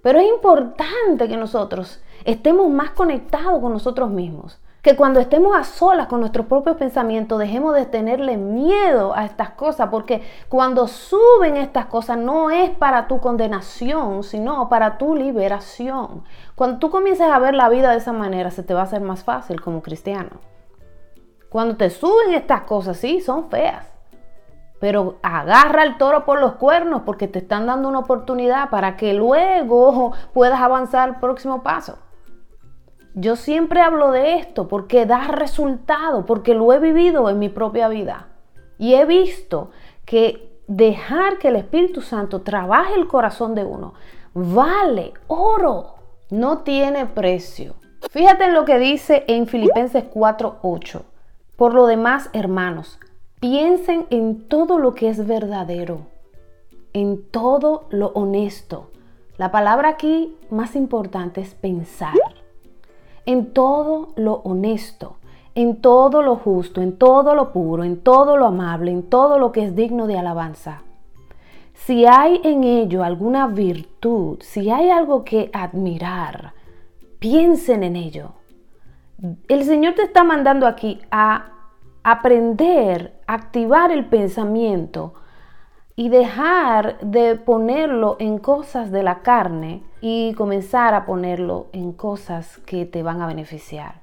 Pero 0.02 0.20
es 0.20 0.30
importante 0.30 1.28
que 1.28 1.38
nosotros 1.38 2.02
estemos 2.24 2.70
más 2.70 2.92
conectados 2.92 3.60
con 3.60 3.74
nosotros 3.74 4.10
mismos 4.10 4.62
que 4.82 4.96
cuando 4.96 5.20
estemos 5.20 5.56
a 5.56 5.64
solas 5.64 6.08
con 6.08 6.22
nuestros 6.22 6.48
propios 6.48 6.76
pensamientos 6.76 7.38
dejemos 7.38 7.76
de 7.76 7.86
tenerle 7.86 8.38
miedo 8.38 9.14
a 9.16 9.26
estas 9.26 9.52
cosas, 9.52 9.90
porque 9.90 10.24
cuando 10.50 10.88
suben 10.88 11.56
estas 11.56 11.86
cosas 11.86 12.18
no 12.18 12.50
es 12.50 12.72
para 12.72 13.08
tu 13.08 13.20
condenación, 13.20 14.24
sino 14.24 14.70
para 14.70 14.98
tu 14.98 15.16
liberación. 15.16 16.24
Cuando 16.56 16.80
tú 16.80 16.90
comiences 16.90 17.28
a 17.28 17.38
ver 17.38 17.54
la 17.54 17.70
vida 17.70 17.92
de 17.92 17.98
esa 17.98 18.14
manera, 18.14 18.50
se 18.50 18.64
te 18.64 18.74
va 18.74 18.82
a 18.82 18.86
hacer 18.86 19.02
más 19.02 19.24
fácil 19.24 19.62
como 19.62 19.84
cristiano. 19.84 20.32
Cuando 21.50 21.76
te 21.78 21.90
suben 21.90 22.34
estas 22.34 22.62
cosas, 22.62 22.98
sí, 22.98 23.22
son 23.22 23.50
feas. 23.50 23.86
Pero 24.80 25.18
agarra 25.22 25.84
el 25.84 25.98
toro 25.98 26.26
por 26.26 26.40
los 26.40 26.54
cuernos 26.54 27.04
porque 27.06 27.28
te 27.28 27.38
están 27.38 27.68
dando 27.68 27.88
una 27.88 28.00
oportunidad 28.00 28.72
para 28.72 28.98
que 28.98 29.14
luego 29.14 30.14
puedas 30.34 30.60
avanzar 30.60 31.10
al 31.10 31.20
próximo 31.20 31.62
paso. 31.62 32.00
Yo 33.14 33.36
siempre 33.36 33.82
hablo 33.82 34.12
de 34.12 34.36
esto 34.36 34.68
porque 34.68 35.06
da 35.06 35.28
resultado, 35.28 36.26
porque 36.26 36.54
lo 36.54 36.72
he 36.72 36.80
vivido 36.80 37.30
en 37.30 37.40
mi 37.40 37.50
propia 37.50 37.90
vida. 37.90 38.28
Y 38.78 38.96
he 38.96 39.06
visto 39.06 39.72
que 40.06 40.50
dejar 40.68 41.38
que 41.38 41.50
el 41.50 41.58
Espíritu 41.58 42.02
Santo 42.02 42.42
trabaje 42.42 42.94
el 42.96 43.08
corazón 43.08 43.54
de 43.54 43.66
uno 43.66 43.94
vale 44.34 45.14
oro, 45.28 45.96
no 46.30 46.60
tiene 46.60 47.06
precio. 47.06 47.76
Fíjate 48.10 48.46
en 48.46 48.54
lo 48.54 48.66
que 48.66 48.80
dice 48.80 49.26
en 49.28 49.48
Filipenses 49.48 50.06
4:8. 50.06 51.04
Por 51.56 51.74
lo 51.74 51.86
demás, 51.86 52.30
hermanos, 52.34 52.98
piensen 53.40 54.08
en 54.10 54.48
todo 54.48 54.80
lo 54.80 54.96
que 54.96 55.10
es 55.10 55.28
verdadero, 55.28 56.08
en 56.94 57.30
todo 57.30 57.88
lo 57.90 58.08
honesto. 58.08 58.90
La 59.38 59.52
palabra 59.52 59.90
aquí 59.90 60.38
más 60.50 60.76
importante 60.76 61.42
es 61.42 61.54
pensar 61.54 62.14
en 63.26 63.54
todo 63.54 64.10
lo 64.16 64.36
honesto, 64.44 65.18
en 65.56 65.82
todo 65.82 66.22
lo 66.22 66.36
justo, 66.36 66.82
en 66.82 66.98
todo 66.98 67.36
lo 67.36 67.52
puro, 67.52 67.84
en 67.84 68.00
todo 68.00 68.38
lo 68.38 68.46
amable, 68.48 68.92
en 68.92 69.04
todo 69.04 69.38
lo 69.38 69.52
que 69.52 69.64
es 69.64 69.76
digno 69.76 70.08
de 70.08 70.18
alabanza. 70.18 70.82
Si 71.74 72.06
hay 72.06 72.40
en 72.44 72.64
ello 72.64 73.04
alguna 73.04 73.48
virtud, 73.48 74.40
si 74.42 74.70
hay 74.70 74.90
algo 74.90 75.24
que 75.24 75.50
admirar, 75.54 76.54
piensen 77.20 77.84
en 77.84 77.96
ello. 77.96 78.34
El 79.48 79.64
Señor 79.64 79.96
te 79.96 80.04
está 80.04 80.24
mandando 80.24 80.68
aquí 80.68 81.00
a 81.12 81.52
aprender, 82.04 83.14
a 83.28 83.34
activar 83.34 83.92
el 83.92 84.06
pensamiento 84.06 85.14
y 86.02 86.10
dejar 86.10 86.98
de 87.02 87.36
ponerlo 87.36 88.16
en 88.18 88.40
cosas 88.40 88.90
de 88.90 89.04
la 89.04 89.20
carne 89.20 89.84
y 90.02 90.34
comenzar 90.34 90.96
a 90.96 91.06
ponerlo 91.06 91.68
en 91.74 91.92
cosas 91.92 92.58
que 92.66 92.88
te 92.88 93.04
van 93.04 93.22
a 93.22 93.28
beneficiar. 93.28 94.02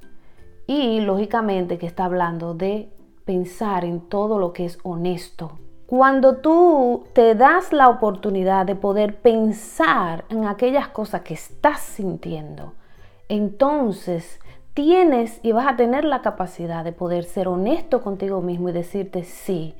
Y 0.68 1.00
lógicamente 1.00 1.76
que 1.76 1.88
está 1.88 2.04
hablando 2.04 2.54
de 2.54 2.88
pensar 3.24 3.84
en 3.84 3.98
todo 3.98 4.38
lo 4.38 4.52
que 4.52 4.64
es 4.64 4.78
honesto. 4.84 5.58
Cuando 5.88 6.36
tú 6.36 7.02
te 7.14 7.34
das 7.34 7.72
la 7.72 7.88
oportunidad 7.88 8.64
de 8.64 8.76
poder 8.76 9.16
pensar 9.16 10.24
en 10.28 10.44
aquellas 10.44 10.86
cosas 10.86 11.22
que 11.22 11.34
estás 11.34 11.80
sintiendo, 11.80 12.74
entonces 13.28 14.38
tienes 14.72 15.40
y 15.42 15.50
vas 15.50 15.66
a 15.66 15.74
tener 15.74 16.04
la 16.04 16.22
capacidad 16.22 16.84
de 16.84 16.92
poder 16.92 17.24
ser 17.24 17.48
honesto 17.48 18.02
contigo 18.02 18.40
mismo 18.40 18.68
y 18.68 18.72
decirte, 18.72 19.24
sí, 19.24 19.74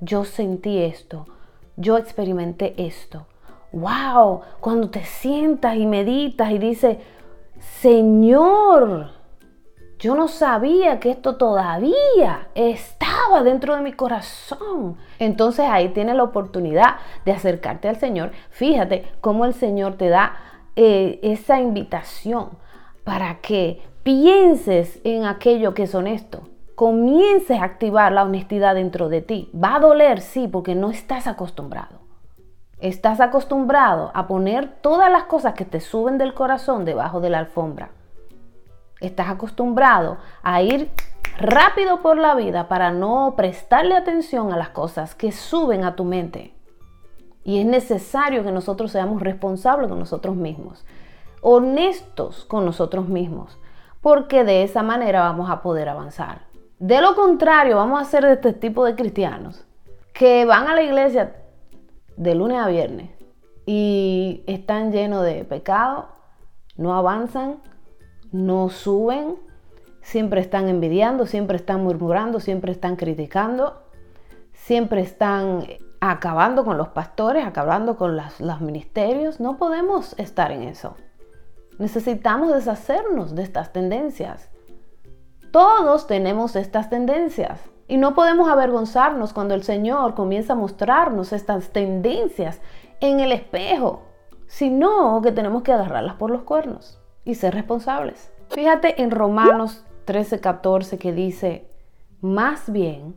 yo 0.00 0.24
sentí 0.24 0.78
esto, 0.78 1.26
yo 1.76 1.98
experimenté 1.98 2.74
esto. 2.76 3.26
¡Wow! 3.72 4.42
Cuando 4.60 4.90
te 4.90 5.04
sientas 5.04 5.76
y 5.76 5.86
meditas 5.86 6.50
y 6.50 6.58
dices, 6.58 6.98
Señor, 7.58 9.10
yo 9.98 10.14
no 10.14 10.28
sabía 10.28 11.00
que 11.00 11.10
esto 11.10 11.36
todavía 11.36 12.48
estaba 12.54 13.42
dentro 13.42 13.74
de 13.74 13.82
mi 13.82 13.92
corazón. 13.92 14.96
Entonces 15.18 15.66
ahí 15.68 15.88
tienes 15.88 16.14
la 16.14 16.22
oportunidad 16.22 16.96
de 17.24 17.32
acercarte 17.32 17.88
al 17.88 17.96
Señor. 17.96 18.32
Fíjate 18.50 19.06
cómo 19.20 19.44
el 19.44 19.54
Señor 19.54 19.96
te 19.96 20.08
da 20.08 20.36
eh, 20.76 21.18
esa 21.22 21.60
invitación 21.60 22.50
para 23.02 23.40
que 23.40 23.82
pienses 24.02 25.00
en 25.04 25.24
aquello 25.24 25.74
que 25.74 25.84
es 25.84 25.94
honesto 25.94 26.42
comiences 26.74 27.60
a 27.60 27.64
activar 27.64 28.12
la 28.12 28.24
honestidad 28.24 28.74
dentro 28.74 29.08
de 29.08 29.22
ti. 29.22 29.50
Va 29.54 29.76
a 29.76 29.80
doler, 29.80 30.20
sí, 30.20 30.48
porque 30.48 30.74
no 30.74 30.90
estás 30.90 31.26
acostumbrado. 31.26 32.00
Estás 32.78 33.20
acostumbrado 33.20 34.10
a 34.14 34.26
poner 34.26 34.68
todas 34.80 35.10
las 35.10 35.24
cosas 35.24 35.54
que 35.54 35.64
te 35.64 35.80
suben 35.80 36.18
del 36.18 36.34
corazón 36.34 36.84
debajo 36.84 37.20
de 37.20 37.30
la 37.30 37.38
alfombra. 37.38 37.90
Estás 39.00 39.28
acostumbrado 39.28 40.18
a 40.42 40.62
ir 40.62 40.90
rápido 41.38 42.00
por 42.00 42.16
la 42.16 42.34
vida 42.34 42.68
para 42.68 42.90
no 42.90 43.34
prestarle 43.36 43.96
atención 43.96 44.52
a 44.52 44.56
las 44.56 44.70
cosas 44.70 45.14
que 45.14 45.32
suben 45.32 45.84
a 45.84 45.96
tu 45.96 46.04
mente. 46.04 46.54
Y 47.44 47.60
es 47.60 47.66
necesario 47.66 48.42
que 48.42 48.52
nosotros 48.52 48.90
seamos 48.90 49.22
responsables 49.22 49.88
con 49.88 49.98
nosotros 49.98 50.34
mismos, 50.34 50.84
honestos 51.42 52.44
con 52.46 52.64
nosotros 52.64 53.08
mismos, 53.08 53.58
porque 54.00 54.44
de 54.44 54.62
esa 54.62 54.82
manera 54.82 55.20
vamos 55.20 55.50
a 55.50 55.62
poder 55.62 55.88
avanzar. 55.88 56.53
De 56.78 57.00
lo 57.00 57.14
contrario, 57.14 57.76
vamos 57.76 58.00
a 58.00 58.04
ser 58.04 58.24
de 58.24 58.32
este 58.32 58.52
tipo 58.52 58.84
de 58.84 58.94
cristianos 58.94 59.64
que 60.12 60.44
van 60.44 60.68
a 60.68 60.74
la 60.74 60.82
iglesia 60.82 61.36
de 62.16 62.34
lunes 62.34 62.58
a 62.58 62.68
viernes 62.68 63.10
y 63.66 64.44
están 64.46 64.92
llenos 64.92 65.24
de 65.24 65.44
pecado, 65.44 66.08
no 66.76 66.94
avanzan, 66.94 67.60
no 68.32 68.68
suben, 68.68 69.36
siempre 70.02 70.40
están 70.40 70.68
envidiando, 70.68 71.26
siempre 71.26 71.56
están 71.56 71.82
murmurando, 71.82 72.40
siempre 72.40 72.72
están 72.72 72.96
criticando, 72.96 73.82
siempre 74.52 75.00
están 75.00 75.64
acabando 76.00 76.64
con 76.64 76.76
los 76.76 76.88
pastores, 76.88 77.46
acabando 77.46 77.96
con 77.96 78.16
los 78.16 78.60
ministerios. 78.60 79.40
No 79.40 79.56
podemos 79.56 80.14
estar 80.18 80.52
en 80.52 80.62
eso. 80.62 80.96
Necesitamos 81.78 82.52
deshacernos 82.52 83.34
de 83.34 83.42
estas 83.42 83.72
tendencias. 83.72 84.50
Todos 85.54 86.08
tenemos 86.08 86.56
estas 86.56 86.90
tendencias 86.90 87.60
y 87.86 87.96
no 87.96 88.16
podemos 88.16 88.48
avergonzarnos 88.48 89.32
cuando 89.32 89.54
el 89.54 89.62
Señor 89.62 90.16
comienza 90.16 90.54
a 90.54 90.56
mostrarnos 90.56 91.32
estas 91.32 91.68
tendencias 91.68 92.60
en 92.98 93.20
el 93.20 93.30
espejo, 93.30 94.02
sino 94.48 95.22
que 95.22 95.30
tenemos 95.30 95.62
que 95.62 95.72
agarrarlas 95.72 96.16
por 96.16 96.32
los 96.32 96.42
cuernos 96.42 97.00
y 97.24 97.36
ser 97.36 97.54
responsables. 97.54 98.32
Fíjate 98.48 99.00
en 99.00 99.12
Romanos 99.12 99.84
13:14 100.06 100.98
que 100.98 101.12
dice, 101.12 101.70
más 102.20 102.68
bien, 102.72 103.16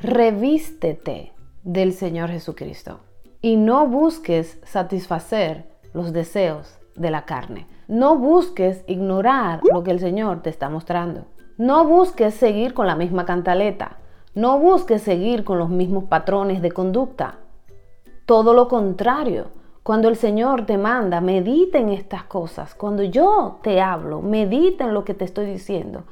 revístete 0.00 1.32
del 1.62 1.92
Señor 1.92 2.30
Jesucristo 2.30 3.02
y 3.40 3.54
no 3.54 3.86
busques 3.86 4.58
satisfacer 4.64 5.78
los 5.92 6.12
deseos 6.12 6.76
de 6.96 7.12
la 7.12 7.24
carne. 7.24 7.68
No 7.88 8.16
busques 8.16 8.82
ignorar 8.86 9.60
lo 9.70 9.82
que 9.82 9.90
el 9.90 10.00
Señor 10.00 10.40
te 10.40 10.50
está 10.50 10.68
mostrando. 10.70 11.26
No 11.58 11.84
busques 11.84 12.34
seguir 12.34 12.72
con 12.72 12.86
la 12.86 12.96
misma 12.96 13.26
cantaleta. 13.26 13.98
No 14.34 14.58
busques 14.58 15.02
seguir 15.02 15.44
con 15.44 15.58
los 15.58 15.68
mismos 15.68 16.04
patrones 16.04 16.62
de 16.62 16.72
conducta. 16.72 17.36
Todo 18.26 18.54
lo 18.54 18.68
contrario, 18.68 19.48
cuando 19.84 20.08
el 20.08 20.16
Señor 20.16 20.64
te 20.64 20.78
manda, 20.78 21.20
medita 21.20 21.78
en 21.78 21.90
estas 21.90 22.24
cosas. 22.24 22.74
Cuando 22.74 23.02
yo 23.02 23.58
te 23.62 23.82
hablo, 23.82 24.22
medita 24.22 24.84
en 24.84 24.94
lo 24.94 25.04
que 25.04 25.12
te 25.12 25.26
estoy 25.26 25.44
diciendo. 25.44 26.04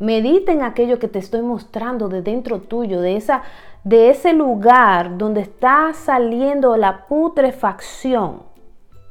Medita 0.00 0.50
en 0.50 0.62
aquello 0.62 0.98
que 0.98 1.06
te 1.06 1.20
estoy 1.20 1.42
mostrando 1.42 2.08
de 2.08 2.22
dentro 2.22 2.58
tuyo, 2.60 3.00
de, 3.00 3.16
esa, 3.16 3.42
de 3.84 4.10
ese 4.10 4.32
lugar 4.32 5.16
donde 5.16 5.42
está 5.42 5.92
saliendo 5.94 6.76
la 6.76 7.06
putrefacción, 7.06 8.42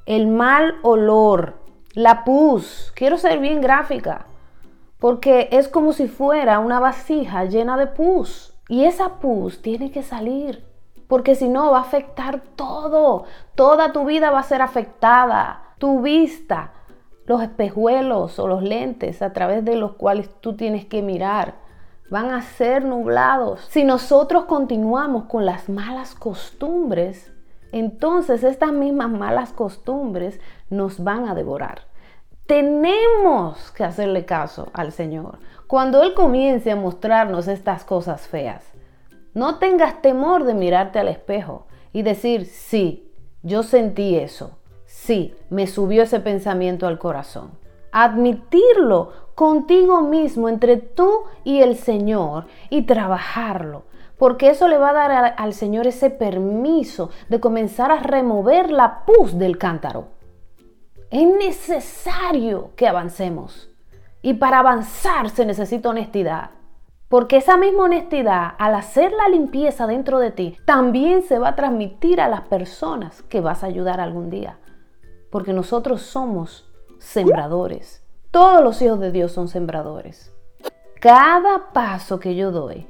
el 0.05 0.27
mal 0.27 0.75
olor, 0.81 1.58
la 1.93 2.23
pus. 2.23 2.91
Quiero 2.95 3.17
ser 3.17 3.39
bien 3.39 3.61
gráfica, 3.61 4.25
porque 4.99 5.49
es 5.51 5.67
como 5.67 5.93
si 5.93 6.07
fuera 6.07 6.59
una 6.59 6.79
vasija 6.79 7.45
llena 7.45 7.77
de 7.77 7.87
pus. 7.87 8.53
Y 8.67 8.85
esa 8.85 9.19
pus 9.19 9.61
tiene 9.61 9.91
que 9.91 10.03
salir 10.03 10.69
porque 11.09 11.33
si 11.33 11.49
no 11.49 11.71
va 11.71 11.79
a 11.79 11.81
afectar 11.81 12.39
todo, 12.55 13.23
toda 13.55 13.91
tu 13.91 14.05
vida 14.05 14.29
va 14.29 14.41
a 14.41 14.43
ser 14.43 14.61
afectada, 14.61 15.73
tu 15.79 16.03
vista, 16.03 16.71
los 17.25 17.41
espejuelos 17.41 18.37
o 18.37 18.47
los 18.47 18.61
lentes 18.61 19.23
a 19.23 19.33
través 19.33 19.65
de 19.65 19.75
los 19.75 19.93
cuales 19.93 20.29
tú 20.39 20.55
tienes 20.55 20.85
que 20.85 21.01
mirar 21.01 21.55
van 22.11 22.29
a 22.29 22.43
ser 22.43 22.85
nublados. 22.85 23.65
Si 23.69 23.83
nosotros 23.83 24.45
continuamos 24.45 25.23
con 25.23 25.47
las 25.47 25.67
malas 25.67 26.13
costumbres, 26.13 27.33
entonces 27.71 28.43
estas 28.43 28.71
mismas 28.71 29.09
malas 29.09 29.53
costumbres 29.53 30.39
nos 30.69 31.03
van 31.03 31.27
a 31.27 31.35
devorar. 31.35 31.81
Tenemos 32.45 33.71
que 33.71 33.83
hacerle 33.83 34.25
caso 34.25 34.69
al 34.73 34.91
Señor 34.91 35.37
cuando 35.67 36.01
Él 36.01 36.15
comience 36.15 36.71
a 36.71 36.75
mostrarnos 36.75 37.47
estas 37.47 37.83
cosas 37.83 38.27
feas. 38.27 38.65
No 39.35 39.59
tengas 39.59 40.01
temor 40.01 40.43
de 40.43 40.55
mirarte 40.55 40.97
al 40.97 41.07
espejo 41.07 41.67
y 41.93 42.01
decir, 42.01 42.45
sí, 42.45 43.11
yo 43.43 43.61
sentí 43.61 44.15
eso, 44.15 44.57
sí, 44.85 45.35
me 45.49 45.67
subió 45.67 46.03
ese 46.03 46.19
pensamiento 46.19 46.87
al 46.87 46.97
corazón. 46.97 47.51
Admitirlo 47.91 49.13
contigo 49.35 50.01
mismo 50.01 50.49
entre 50.49 50.77
tú 50.77 51.21
y 51.43 51.61
el 51.61 51.75
Señor 51.75 52.45
y 52.69 52.81
trabajarlo. 52.81 53.83
Porque 54.19 54.49
eso 54.49 54.67
le 54.67 54.77
va 54.77 54.89
a 54.89 54.93
dar 54.93 55.33
al 55.37 55.53
Señor 55.53 55.87
ese 55.87 56.09
permiso 56.09 57.09
de 57.29 57.39
comenzar 57.39 57.89
a 57.89 58.01
remover 58.01 58.69
la 58.69 59.05
pus 59.05 59.39
del 59.39 59.57
cántaro. 59.57 60.09
Es 61.09 61.25
necesario 61.25 62.71
que 62.75 62.87
avancemos. 62.87 63.69
Y 64.21 64.33
para 64.33 64.59
avanzar 64.59 65.29
se 65.29 65.45
necesita 65.45 65.89
honestidad. 65.89 66.51
Porque 67.07 67.37
esa 67.37 67.55
misma 67.55 67.85
honestidad, 67.85 68.55
al 68.59 68.75
hacer 68.75 69.13
la 69.13 69.29
limpieza 69.29 69.87
dentro 69.87 70.19
de 70.19 70.31
ti, 70.31 70.57
también 70.65 71.23
se 71.23 71.39
va 71.39 71.49
a 71.49 71.55
transmitir 71.55 72.19
a 72.19 72.27
las 72.27 72.41
personas 72.41 73.23
que 73.23 73.39
vas 73.39 73.63
a 73.63 73.67
ayudar 73.67 74.01
algún 74.01 74.29
día. 74.29 74.59
Porque 75.31 75.53
nosotros 75.53 76.01
somos 76.01 76.69
sembradores. 76.99 78.05
Todos 78.31 78.61
los 78.61 78.81
hijos 78.81 78.99
de 78.99 79.13
Dios 79.13 79.31
son 79.31 79.47
sembradores. 79.47 80.31
Cada 80.99 81.71
paso 81.71 82.19
que 82.19 82.35
yo 82.35 82.51
doy, 82.51 82.85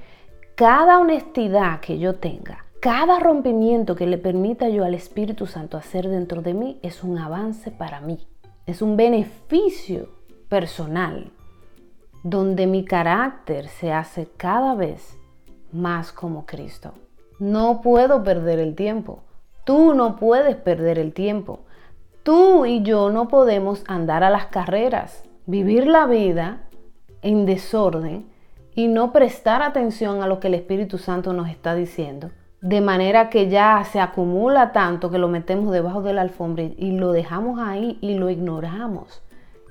cada 0.59 0.99
honestidad 0.99 1.79
que 1.79 1.99
yo 1.99 2.15
tenga, 2.15 2.65
cada 2.81 3.17
rompimiento 3.21 3.95
que 3.95 4.05
le 4.05 4.17
permita 4.17 4.67
yo 4.67 4.83
al 4.83 4.93
Espíritu 4.93 5.45
Santo 5.45 5.77
hacer 5.77 6.09
dentro 6.09 6.41
de 6.41 6.53
mí 6.53 6.81
es 6.83 7.01
un 7.01 7.17
avance 7.17 7.71
para 7.71 8.01
mí. 8.01 8.27
Es 8.65 8.81
un 8.81 8.97
beneficio 8.97 10.09
personal 10.49 11.31
donde 12.23 12.67
mi 12.67 12.83
carácter 12.83 13.69
se 13.69 13.93
hace 13.93 14.27
cada 14.35 14.75
vez 14.75 15.17
más 15.71 16.11
como 16.11 16.45
Cristo. 16.45 16.91
No 17.39 17.79
puedo 17.81 18.21
perder 18.25 18.59
el 18.59 18.75
tiempo. 18.75 19.23
Tú 19.63 19.93
no 19.93 20.17
puedes 20.17 20.57
perder 20.57 20.99
el 20.99 21.13
tiempo. 21.13 21.61
Tú 22.23 22.65
y 22.65 22.83
yo 22.83 23.11
no 23.11 23.29
podemos 23.29 23.85
andar 23.87 24.25
a 24.25 24.29
las 24.29 24.47
carreras, 24.47 25.23
vivir 25.45 25.87
la 25.87 26.05
vida 26.05 26.63
en 27.21 27.45
desorden 27.45 28.25
y 28.79 28.87
no 28.87 29.11
prestar 29.11 29.61
atención 29.61 30.23
a 30.23 30.27
lo 30.27 30.39
que 30.39 30.47
el 30.47 30.53
Espíritu 30.53 30.99
Santo 30.99 31.33
nos 31.33 31.49
está 31.49 31.75
diciendo. 31.75 32.29
De 32.61 32.79
manera 32.79 33.29
que 33.29 33.49
ya 33.49 33.83
se 33.83 33.99
acumula 33.99 34.71
tanto 34.71 35.11
que 35.11 35.17
lo 35.17 35.27
metemos 35.27 35.73
debajo 35.73 36.01
de 36.01 36.13
la 36.13 36.21
alfombra 36.21 36.63
y 36.63 36.93
lo 36.93 37.11
dejamos 37.11 37.59
ahí 37.59 37.97
y 37.99 38.13
lo 38.13 38.29
ignoramos. 38.29 39.21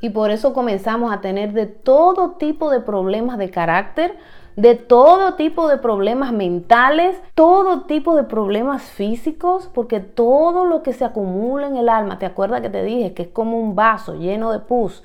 Y 0.02 0.10
por 0.10 0.30
eso 0.30 0.52
comenzamos 0.52 1.10
a 1.10 1.22
tener 1.22 1.54
de 1.54 1.64
todo 1.64 2.32
tipo 2.32 2.70
de 2.70 2.80
problemas 2.80 3.38
de 3.38 3.48
carácter, 3.48 4.18
de 4.56 4.74
todo 4.74 5.36
tipo 5.36 5.68
de 5.68 5.78
problemas 5.78 6.34
mentales, 6.34 7.18
todo 7.34 7.84
tipo 7.84 8.14
de 8.14 8.24
problemas 8.24 8.82
físicos, 8.82 9.70
porque 9.72 10.00
todo 10.00 10.66
lo 10.66 10.82
que 10.82 10.92
se 10.92 11.06
acumula 11.06 11.66
en 11.66 11.78
el 11.78 11.88
alma, 11.88 12.18
¿te 12.18 12.26
acuerdas 12.26 12.60
que 12.60 12.68
te 12.68 12.82
dije 12.82 13.14
que 13.14 13.22
es 13.22 13.28
como 13.28 13.58
un 13.58 13.74
vaso 13.74 14.16
lleno 14.16 14.52
de 14.52 14.58
pus? 14.58 15.02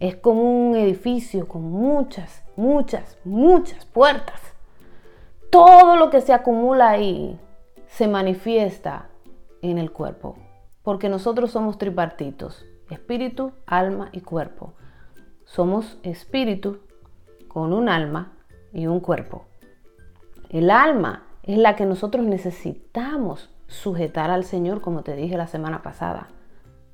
Es 0.00 0.16
como 0.16 0.42
un 0.42 0.74
edificio 0.74 1.46
con 1.46 1.62
muchas, 1.70 2.43
muchas, 2.56 3.18
muchas 3.24 3.84
puertas. 3.86 4.40
Todo 5.50 5.96
lo 5.96 6.10
que 6.10 6.20
se 6.20 6.32
acumula 6.32 6.90
ahí 6.90 7.38
se 7.86 8.08
manifiesta 8.08 9.08
en 9.62 9.78
el 9.78 9.92
cuerpo, 9.92 10.36
porque 10.82 11.08
nosotros 11.08 11.50
somos 11.50 11.78
tripartitos 11.78 12.66
espíritu, 12.90 13.52
alma 13.66 14.08
y 14.12 14.20
cuerpo. 14.20 14.74
Somos 15.44 15.98
espíritu 16.02 16.78
con 17.48 17.72
un 17.72 17.88
alma 17.88 18.32
y 18.72 18.86
un 18.86 19.00
cuerpo. 19.00 19.44
El 20.48 20.70
alma 20.70 21.24
es 21.42 21.58
la 21.58 21.76
que 21.76 21.86
nosotros 21.86 22.24
necesitamos 22.24 23.50
sujetar 23.66 24.30
al 24.30 24.44
Señor, 24.44 24.80
como 24.80 25.02
te 25.02 25.16
dije 25.16 25.36
la 25.36 25.46
semana 25.46 25.82
pasada. 25.82 26.28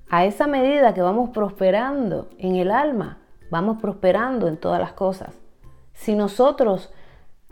A 0.08 0.24
esa 0.24 0.46
medida 0.46 0.94
que 0.94 1.02
vamos 1.02 1.30
prosperando 1.30 2.28
en 2.38 2.56
el 2.56 2.70
alma, 2.70 3.18
vamos 3.50 3.80
prosperando 3.80 4.48
en 4.48 4.56
todas 4.56 4.80
las 4.80 4.92
cosas. 4.92 5.38
Si 6.00 6.14
nosotros 6.14 6.90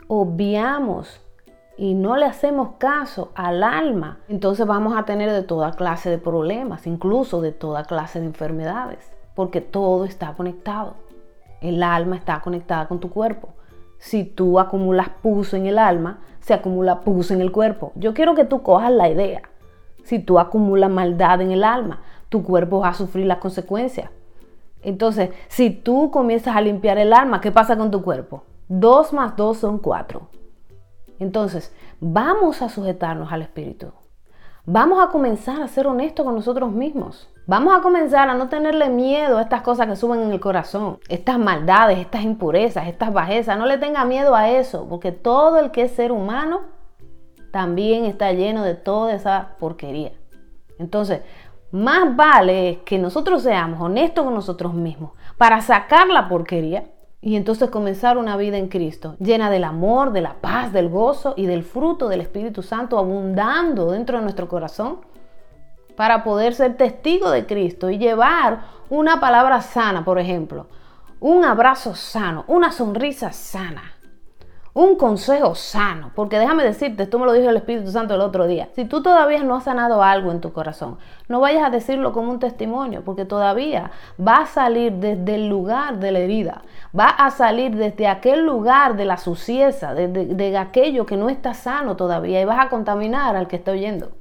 obviamos 0.07 1.21
y 1.77 1.93
no 1.93 2.17
le 2.17 2.25
hacemos 2.25 2.77
caso 2.79 3.29
al 3.35 3.61
alma, 3.61 4.21
entonces 4.27 4.65
vamos 4.65 4.97
a 4.97 5.05
tener 5.05 5.31
de 5.31 5.43
toda 5.43 5.73
clase 5.73 6.09
de 6.09 6.17
problemas, 6.17 6.87
incluso 6.87 7.41
de 7.41 7.51
toda 7.51 7.83
clase 7.83 8.19
de 8.19 8.25
enfermedades, 8.25 9.11
porque 9.35 9.61
todo 9.61 10.03
está 10.03 10.33
conectado. 10.33 10.95
El 11.61 11.83
alma 11.83 12.15
está 12.15 12.41
conectada 12.41 12.87
con 12.87 12.99
tu 12.99 13.11
cuerpo. 13.11 13.49
Si 13.99 14.23
tú 14.23 14.59
acumulas 14.59 15.09
pus 15.21 15.53
en 15.53 15.67
el 15.67 15.77
alma, 15.77 16.21
se 16.39 16.55
acumula 16.55 17.01
pus 17.01 17.29
en 17.29 17.41
el 17.41 17.51
cuerpo. 17.51 17.91
Yo 17.93 18.15
quiero 18.15 18.33
que 18.33 18.45
tú 18.45 18.63
cojas 18.63 18.91
la 18.91 19.09
idea. 19.09 19.43
Si 20.05 20.17
tú 20.17 20.39
acumulas 20.39 20.89
maldad 20.89 21.39
en 21.41 21.51
el 21.51 21.63
alma, 21.63 22.01
tu 22.29 22.41
cuerpo 22.41 22.79
va 22.79 22.89
a 22.89 22.93
sufrir 22.95 23.27
las 23.27 23.37
consecuencias. 23.37 24.09
Entonces, 24.81 25.31
si 25.47 25.69
tú 25.69 26.11
comienzas 26.11 26.55
a 26.55 26.61
limpiar 26.61 26.97
el 26.97 27.13
alma, 27.13 27.41
¿qué 27.41 27.51
pasa 27.51 27.77
con 27.77 27.91
tu 27.91 28.01
cuerpo? 28.01 28.43
Dos 28.67 29.13
más 29.13 29.35
dos 29.35 29.57
son 29.57 29.79
cuatro. 29.79 30.29
Entonces, 31.19 31.73
vamos 31.99 32.61
a 32.61 32.69
sujetarnos 32.69 33.31
al 33.31 33.41
Espíritu. 33.41 33.91
Vamos 34.65 35.01
a 35.01 35.09
comenzar 35.09 35.61
a 35.61 35.67
ser 35.67 35.87
honestos 35.87 36.25
con 36.25 36.35
nosotros 36.35 36.71
mismos. 36.71 37.29
Vamos 37.47 37.75
a 37.75 37.81
comenzar 37.81 38.29
a 38.29 38.35
no 38.35 38.47
tenerle 38.47 38.89
miedo 38.89 39.37
a 39.37 39.41
estas 39.41 39.63
cosas 39.63 39.87
que 39.87 39.95
suben 39.95 40.21
en 40.21 40.31
el 40.31 40.39
corazón, 40.39 40.99
estas 41.09 41.39
maldades, 41.39 41.97
estas 41.97 42.21
impurezas, 42.21 42.87
estas 42.87 43.11
bajezas. 43.11 43.57
No 43.57 43.65
le 43.65 43.79
tenga 43.79 44.05
miedo 44.05 44.35
a 44.35 44.49
eso, 44.51 44.85
porque 44.87 45.11
todo 45.11 45.57
el 45.57 45.71
que 45.71 45.81
es 45.81 45.91
ser 45.93 46.11
humano 46.11 46.61
también 47.51 48.05
está 48.05 48.31
lleno 48.31 48.63
de 48.63 48.75
toda 48.75 49.13
esa 49.13 49.55
porquería. 49.57 50.11
Entonces, 50.77 51.21
más 51.71 52.15
vale 52.15 52.81
que 52.85 52.97
nosotros 52.97 53.43
seamos 53.43 53.81
honestos 53.81 54.25
con 54.25 54.33
nosotros 54.33 54.73
mismos 54.73 55.11
para 55.37 55.61
sacar 55.61 56.07
la 56.07 56.27
porquería 56.27 56.85
y 57.21 57.35
entonces 57.35 57.69
comenzar 57.69 58.17
una 58.17 58.37
vida 58.37 58.57
en 58.57 58.69
Cristo, 58.69 59.15
llena 59.19 59.49
del 59.49 59.65
amor, 59.65 60.11
de 60.13 60.21
la 60.21 60.35
paz, 60.35 60.71
del 60.71 60.89
gozo 60.89 61.33
y 61.35 61.45
del 61.45 61.63
fruto 61.63 62.07
del 62.07 62.21
Espíritu 62.21 62.63
Santo 62.63 62.97
abundando 62.97 63.91
dentro 63.91 64.17
de 64.17 64.23
nuestro 64.23 64.47
corazón 64.47 64.99
para 65.95 66.23
poder 66.23 66.55
ser 66.55 66.77
testigo 66.77 67.29
de 67.29 67.45
Cristo 67.45 67.89
y 67.89 67.97
llevar 67.97 68.61
una 68.89 69.19
palabra 69.19 69.61
sana, 69.61 70.05
por 70.05 70.17
ejemplo, 70.17 70.67
un 71.19 71.43
abrazo 71.43 71.93
sano, 71.93 72.45
una 72.47 72.71
sonrisa 72.71 73.33
sana, 73.33 73.83
un 74.73 74.95
consejo 74.95 75.55
sano, 75.55 76.11
porque 76.15 76.37
déjame 76.37 76.63
decirte, 76.63 77.03
esto 77.03 77.17
me 77.17 77.25
lo 77.25 77.33
dijo 77.33 77.49
el 77.49 77.57
Espíritu 77.57 77.91
Santo 77.91 78.13
el 78.13 78.21
otro 78.21 78.45
día, 78.47 78.69
si 78.75 78.85
tú 78.85 79.01
todavía 79.01 79.43
no 79.43 79.55
has 79.55 79.63
sanado 79.63 80.03
algo 80.03 80.31
en 80.31 80.41
tu 80.41 80.53
corazón, 80.53 80.97
no 81.27 81.39
vayas 81.39 81.63
a 81.63 81.69
decirlo 81.69 82.13
como 82.13 82.31
un 82.31 82.39
testimonio, 82.39 83.03
porque 83.03 83.25
todavía 83.25 83.91
va 84.19 84.37
a 84.37 84.45
salir 84.45 84.93
desde 84.93 85.35
el 85.35 85.49
lugar 85.49 85.99
de 85.99 86.11
la 86.11 86.19
herida, 86.19 86.61
va 86.97 87.09
a 87.09 87.31
salir 87.31 87.75
desde 87.75 88.07
aquel 88.07 88.45
lugar 88.45 88.95
de 88.95 89.05
la 89.05 89.17
suciedad, 89.17 89.95
de, 89.95 90.07
de 90.07 90.57
aquello 90.57 91.05
que 91.05 91.17
no 91.17 91.29
está 91.29 91.53
sano 91.53 91.95
todavía, 91.95 92.41
y 92.41 92.45
vas 92.45 92.65
a 92.65 92.69
contaminar 92.69 93.35
al 93.35 93.47
que 93.47 93.55
está 93.55 93.71
oyendo. 93.71 94.11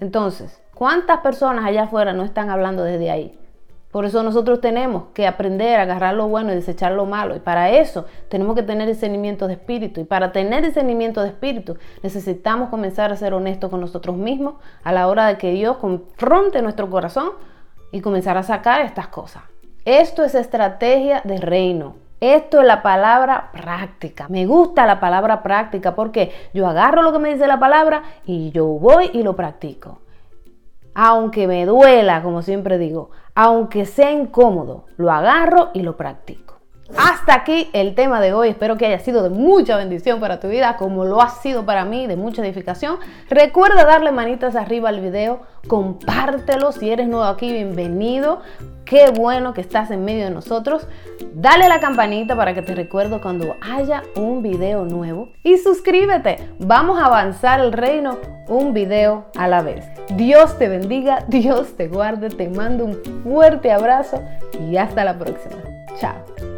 Entonces, 0.00 0.60
¿cuántas 0.74 1.20
personas 1.20 1.64
allá 1.64 1.84
afuera 1.84 2.12
no 2.12 2.24
están 2.24 2.50
hablando 2.50 2.82
desde 2.82 3.10
ahí? 3.10 3.38
Por 3.94 4.04
eso 4.06 4.24
nosotros 4.24 4.60
tenemos 4.60 5.04
que 5.14 5.24
aprender 5.24 5.78
a 5.78 5.82
agarrar 5.82 6.14
lo 6.14 6.26
bueno 6.26 6.50
y 6.50 6.56
desechar 6.56 6.90
lo 6.90 7.06
malo. 7.06 7.36
Y 7.36 7.38
para 7.38 7.70
eso 7.70 8.06
tenemos 8.28 8.56
que 8.56 8.64
tener 8.64 8.88
discernimiento 8.88 9.46
de 9.46 9.52
espíritu. 9.52 10.00
Y 10.00 10.04
para 10.04 10.32
tener 10.32 10.64
discernimiento 10.64 11.22
de 11.22 11.28
espíritu 11.28 11.76
necesitamos 12.02 12.70
comenzar 12.70 13.12
a 13.12 13.16
ser 13.16 13.34
honestos 13.34 13.70
con 13.70 13.80
nosotros 13.80 14.16
mismos 14.16 14.54
a 14.82 14.90
la 14.90 15.06
hora 15.06 15.28
de 15.28 15.38
que 15.38 15.52
Dios 15.52 15.76
confronte 15.76 16.60
nuestro 16.60 16.90
corazón 16.90 17.34
y 17.92 18.00
comenzar 18.00 18.36
a 18.36 18.42
sacar 18.42 18.80
estas 18.80 19.06
cosas. 19.06 19.44
Esto 19.84 20.24
es 20.24 20.34
estrategia 20.34 21.20
de 21.22 21.38
reino. 21.38 21.94
Esto 22.18 22.62
es 22.62 22.66
la 22.66 22.82
palabra 22.82 23.50
práctica. 23.52 24.26
Me 24.28 24.44
gusta 24.44 24.86
la 24.86 24.98
palabra 24.98 25.40
práctica 25.44 25.94
porque 25.94 26.32
yo 26.52 26.66
agarro 26.66 27.00
lo 27.02 27.12
que 27.12 27.20
me 27.20 27.32
dice 27.32 27.46
la 27.46 27.60
palabra 27.60 28.02
y 28.26 28.50
yo 28.50 28.66
voy 28.66 29.10
y 29.12 29.22
lo 29.22 29.36
practico 29.36 30.00
aunque 30.94 31.46
me 31.46 31.66
duela, 31.66 32.22
como 32.22 32.42
siempre 32.42 32.78
digo, 32.78 33.10
aunque 33.34 33.84
sea 33.84 34.12
incómodo, 34.12 34.86
lo 34.96 35.10
agarro 35.10 35.70
y 35.74 35.82
lo 35.82 35.96
practico. 35.96 36.53
Hasta 36.96 37.34
aquí 37.34 37.70
el 37.72 37.94
tema 37.94 38.20
de 38.20 38.32
hoy. 38.32 38.48
Espero 38.48 38.76
que 38.76 38.86
haya 38.86 38.98
sido 38.98 39.22
de 39.22 39.30
mucha 39.30 39.76
bendición 39.76 40.20
para 40.20 40.40
tu 40.40 40.48
vida, 40.48 40.76
como 40.76 41.04
lo 41.04 41.22
ha 41.22 41.30
sido 41.30 41.64
para 41.64 41.84
mí, 41.84 42.06
de 42.06 42.16
mucha 42.16 42.42
edificación. 42.42 42.98
Recuerda 43.30 43.84
darle 43.84 44.12
manitas 44.12 44.54
arriba 44.54 44.90
al 44.90 45.00
video, 45.00 45.40
compártelo 45.66 46.72
si 46.72 46.90
eres 46.90 47.08
nuevo 47.08 47.24
aquí, 47.24 47.52
bienvenido. 47.52 48.40
Qué 48.84 49.10
bueno 49.16 49.54
que 49.54 49.62
estás 49.62 49.90
en 49.90 50.04
medio 50.04 50.24
de 50.24 50.30
nosotros. 50.30 50.86
Dale 51.32 51.68
la 51.68 51.80
campanita 51.80 52.36
para 52.36 52.52
que 52.52 52.60
te 52.60 52.74
recuerde 52.74 53.18
cuando 53.18 53.56
haya 53.62 54.02
un 54.14 54.42
video 54.42 54.84
nuevo. 54.84 55.30
Y 55.42 55.56
suscríbete. 55.56 56.50
Vamos 56.58 57.00
a 57.00 57.06
avanzar 57.06 57.60
el 57.60 57.72
reino 57.72 58.18
un 58.46 58.74
video 58.74 59.24
a 59.38 59.48
la 59.48 59.62
vez. 59.62 59.86
Dios 60.10 60.58
te 60.58 60.68
bendiga, 60.68 61.24
Dios 61.28 61.76
te 61.78 61.88
guarde, 61.88 62.28
te 62.28 62.50
mando 62.50 62.84
un 62.84 63.00
fuerte 63.22 63.72
abrazo 63.72 64.20
y 64.60 64.76
hasta 64.76 65.02
la 65.02 65.18
próxima. 65.18 65.56
Chao. 65.98 66.53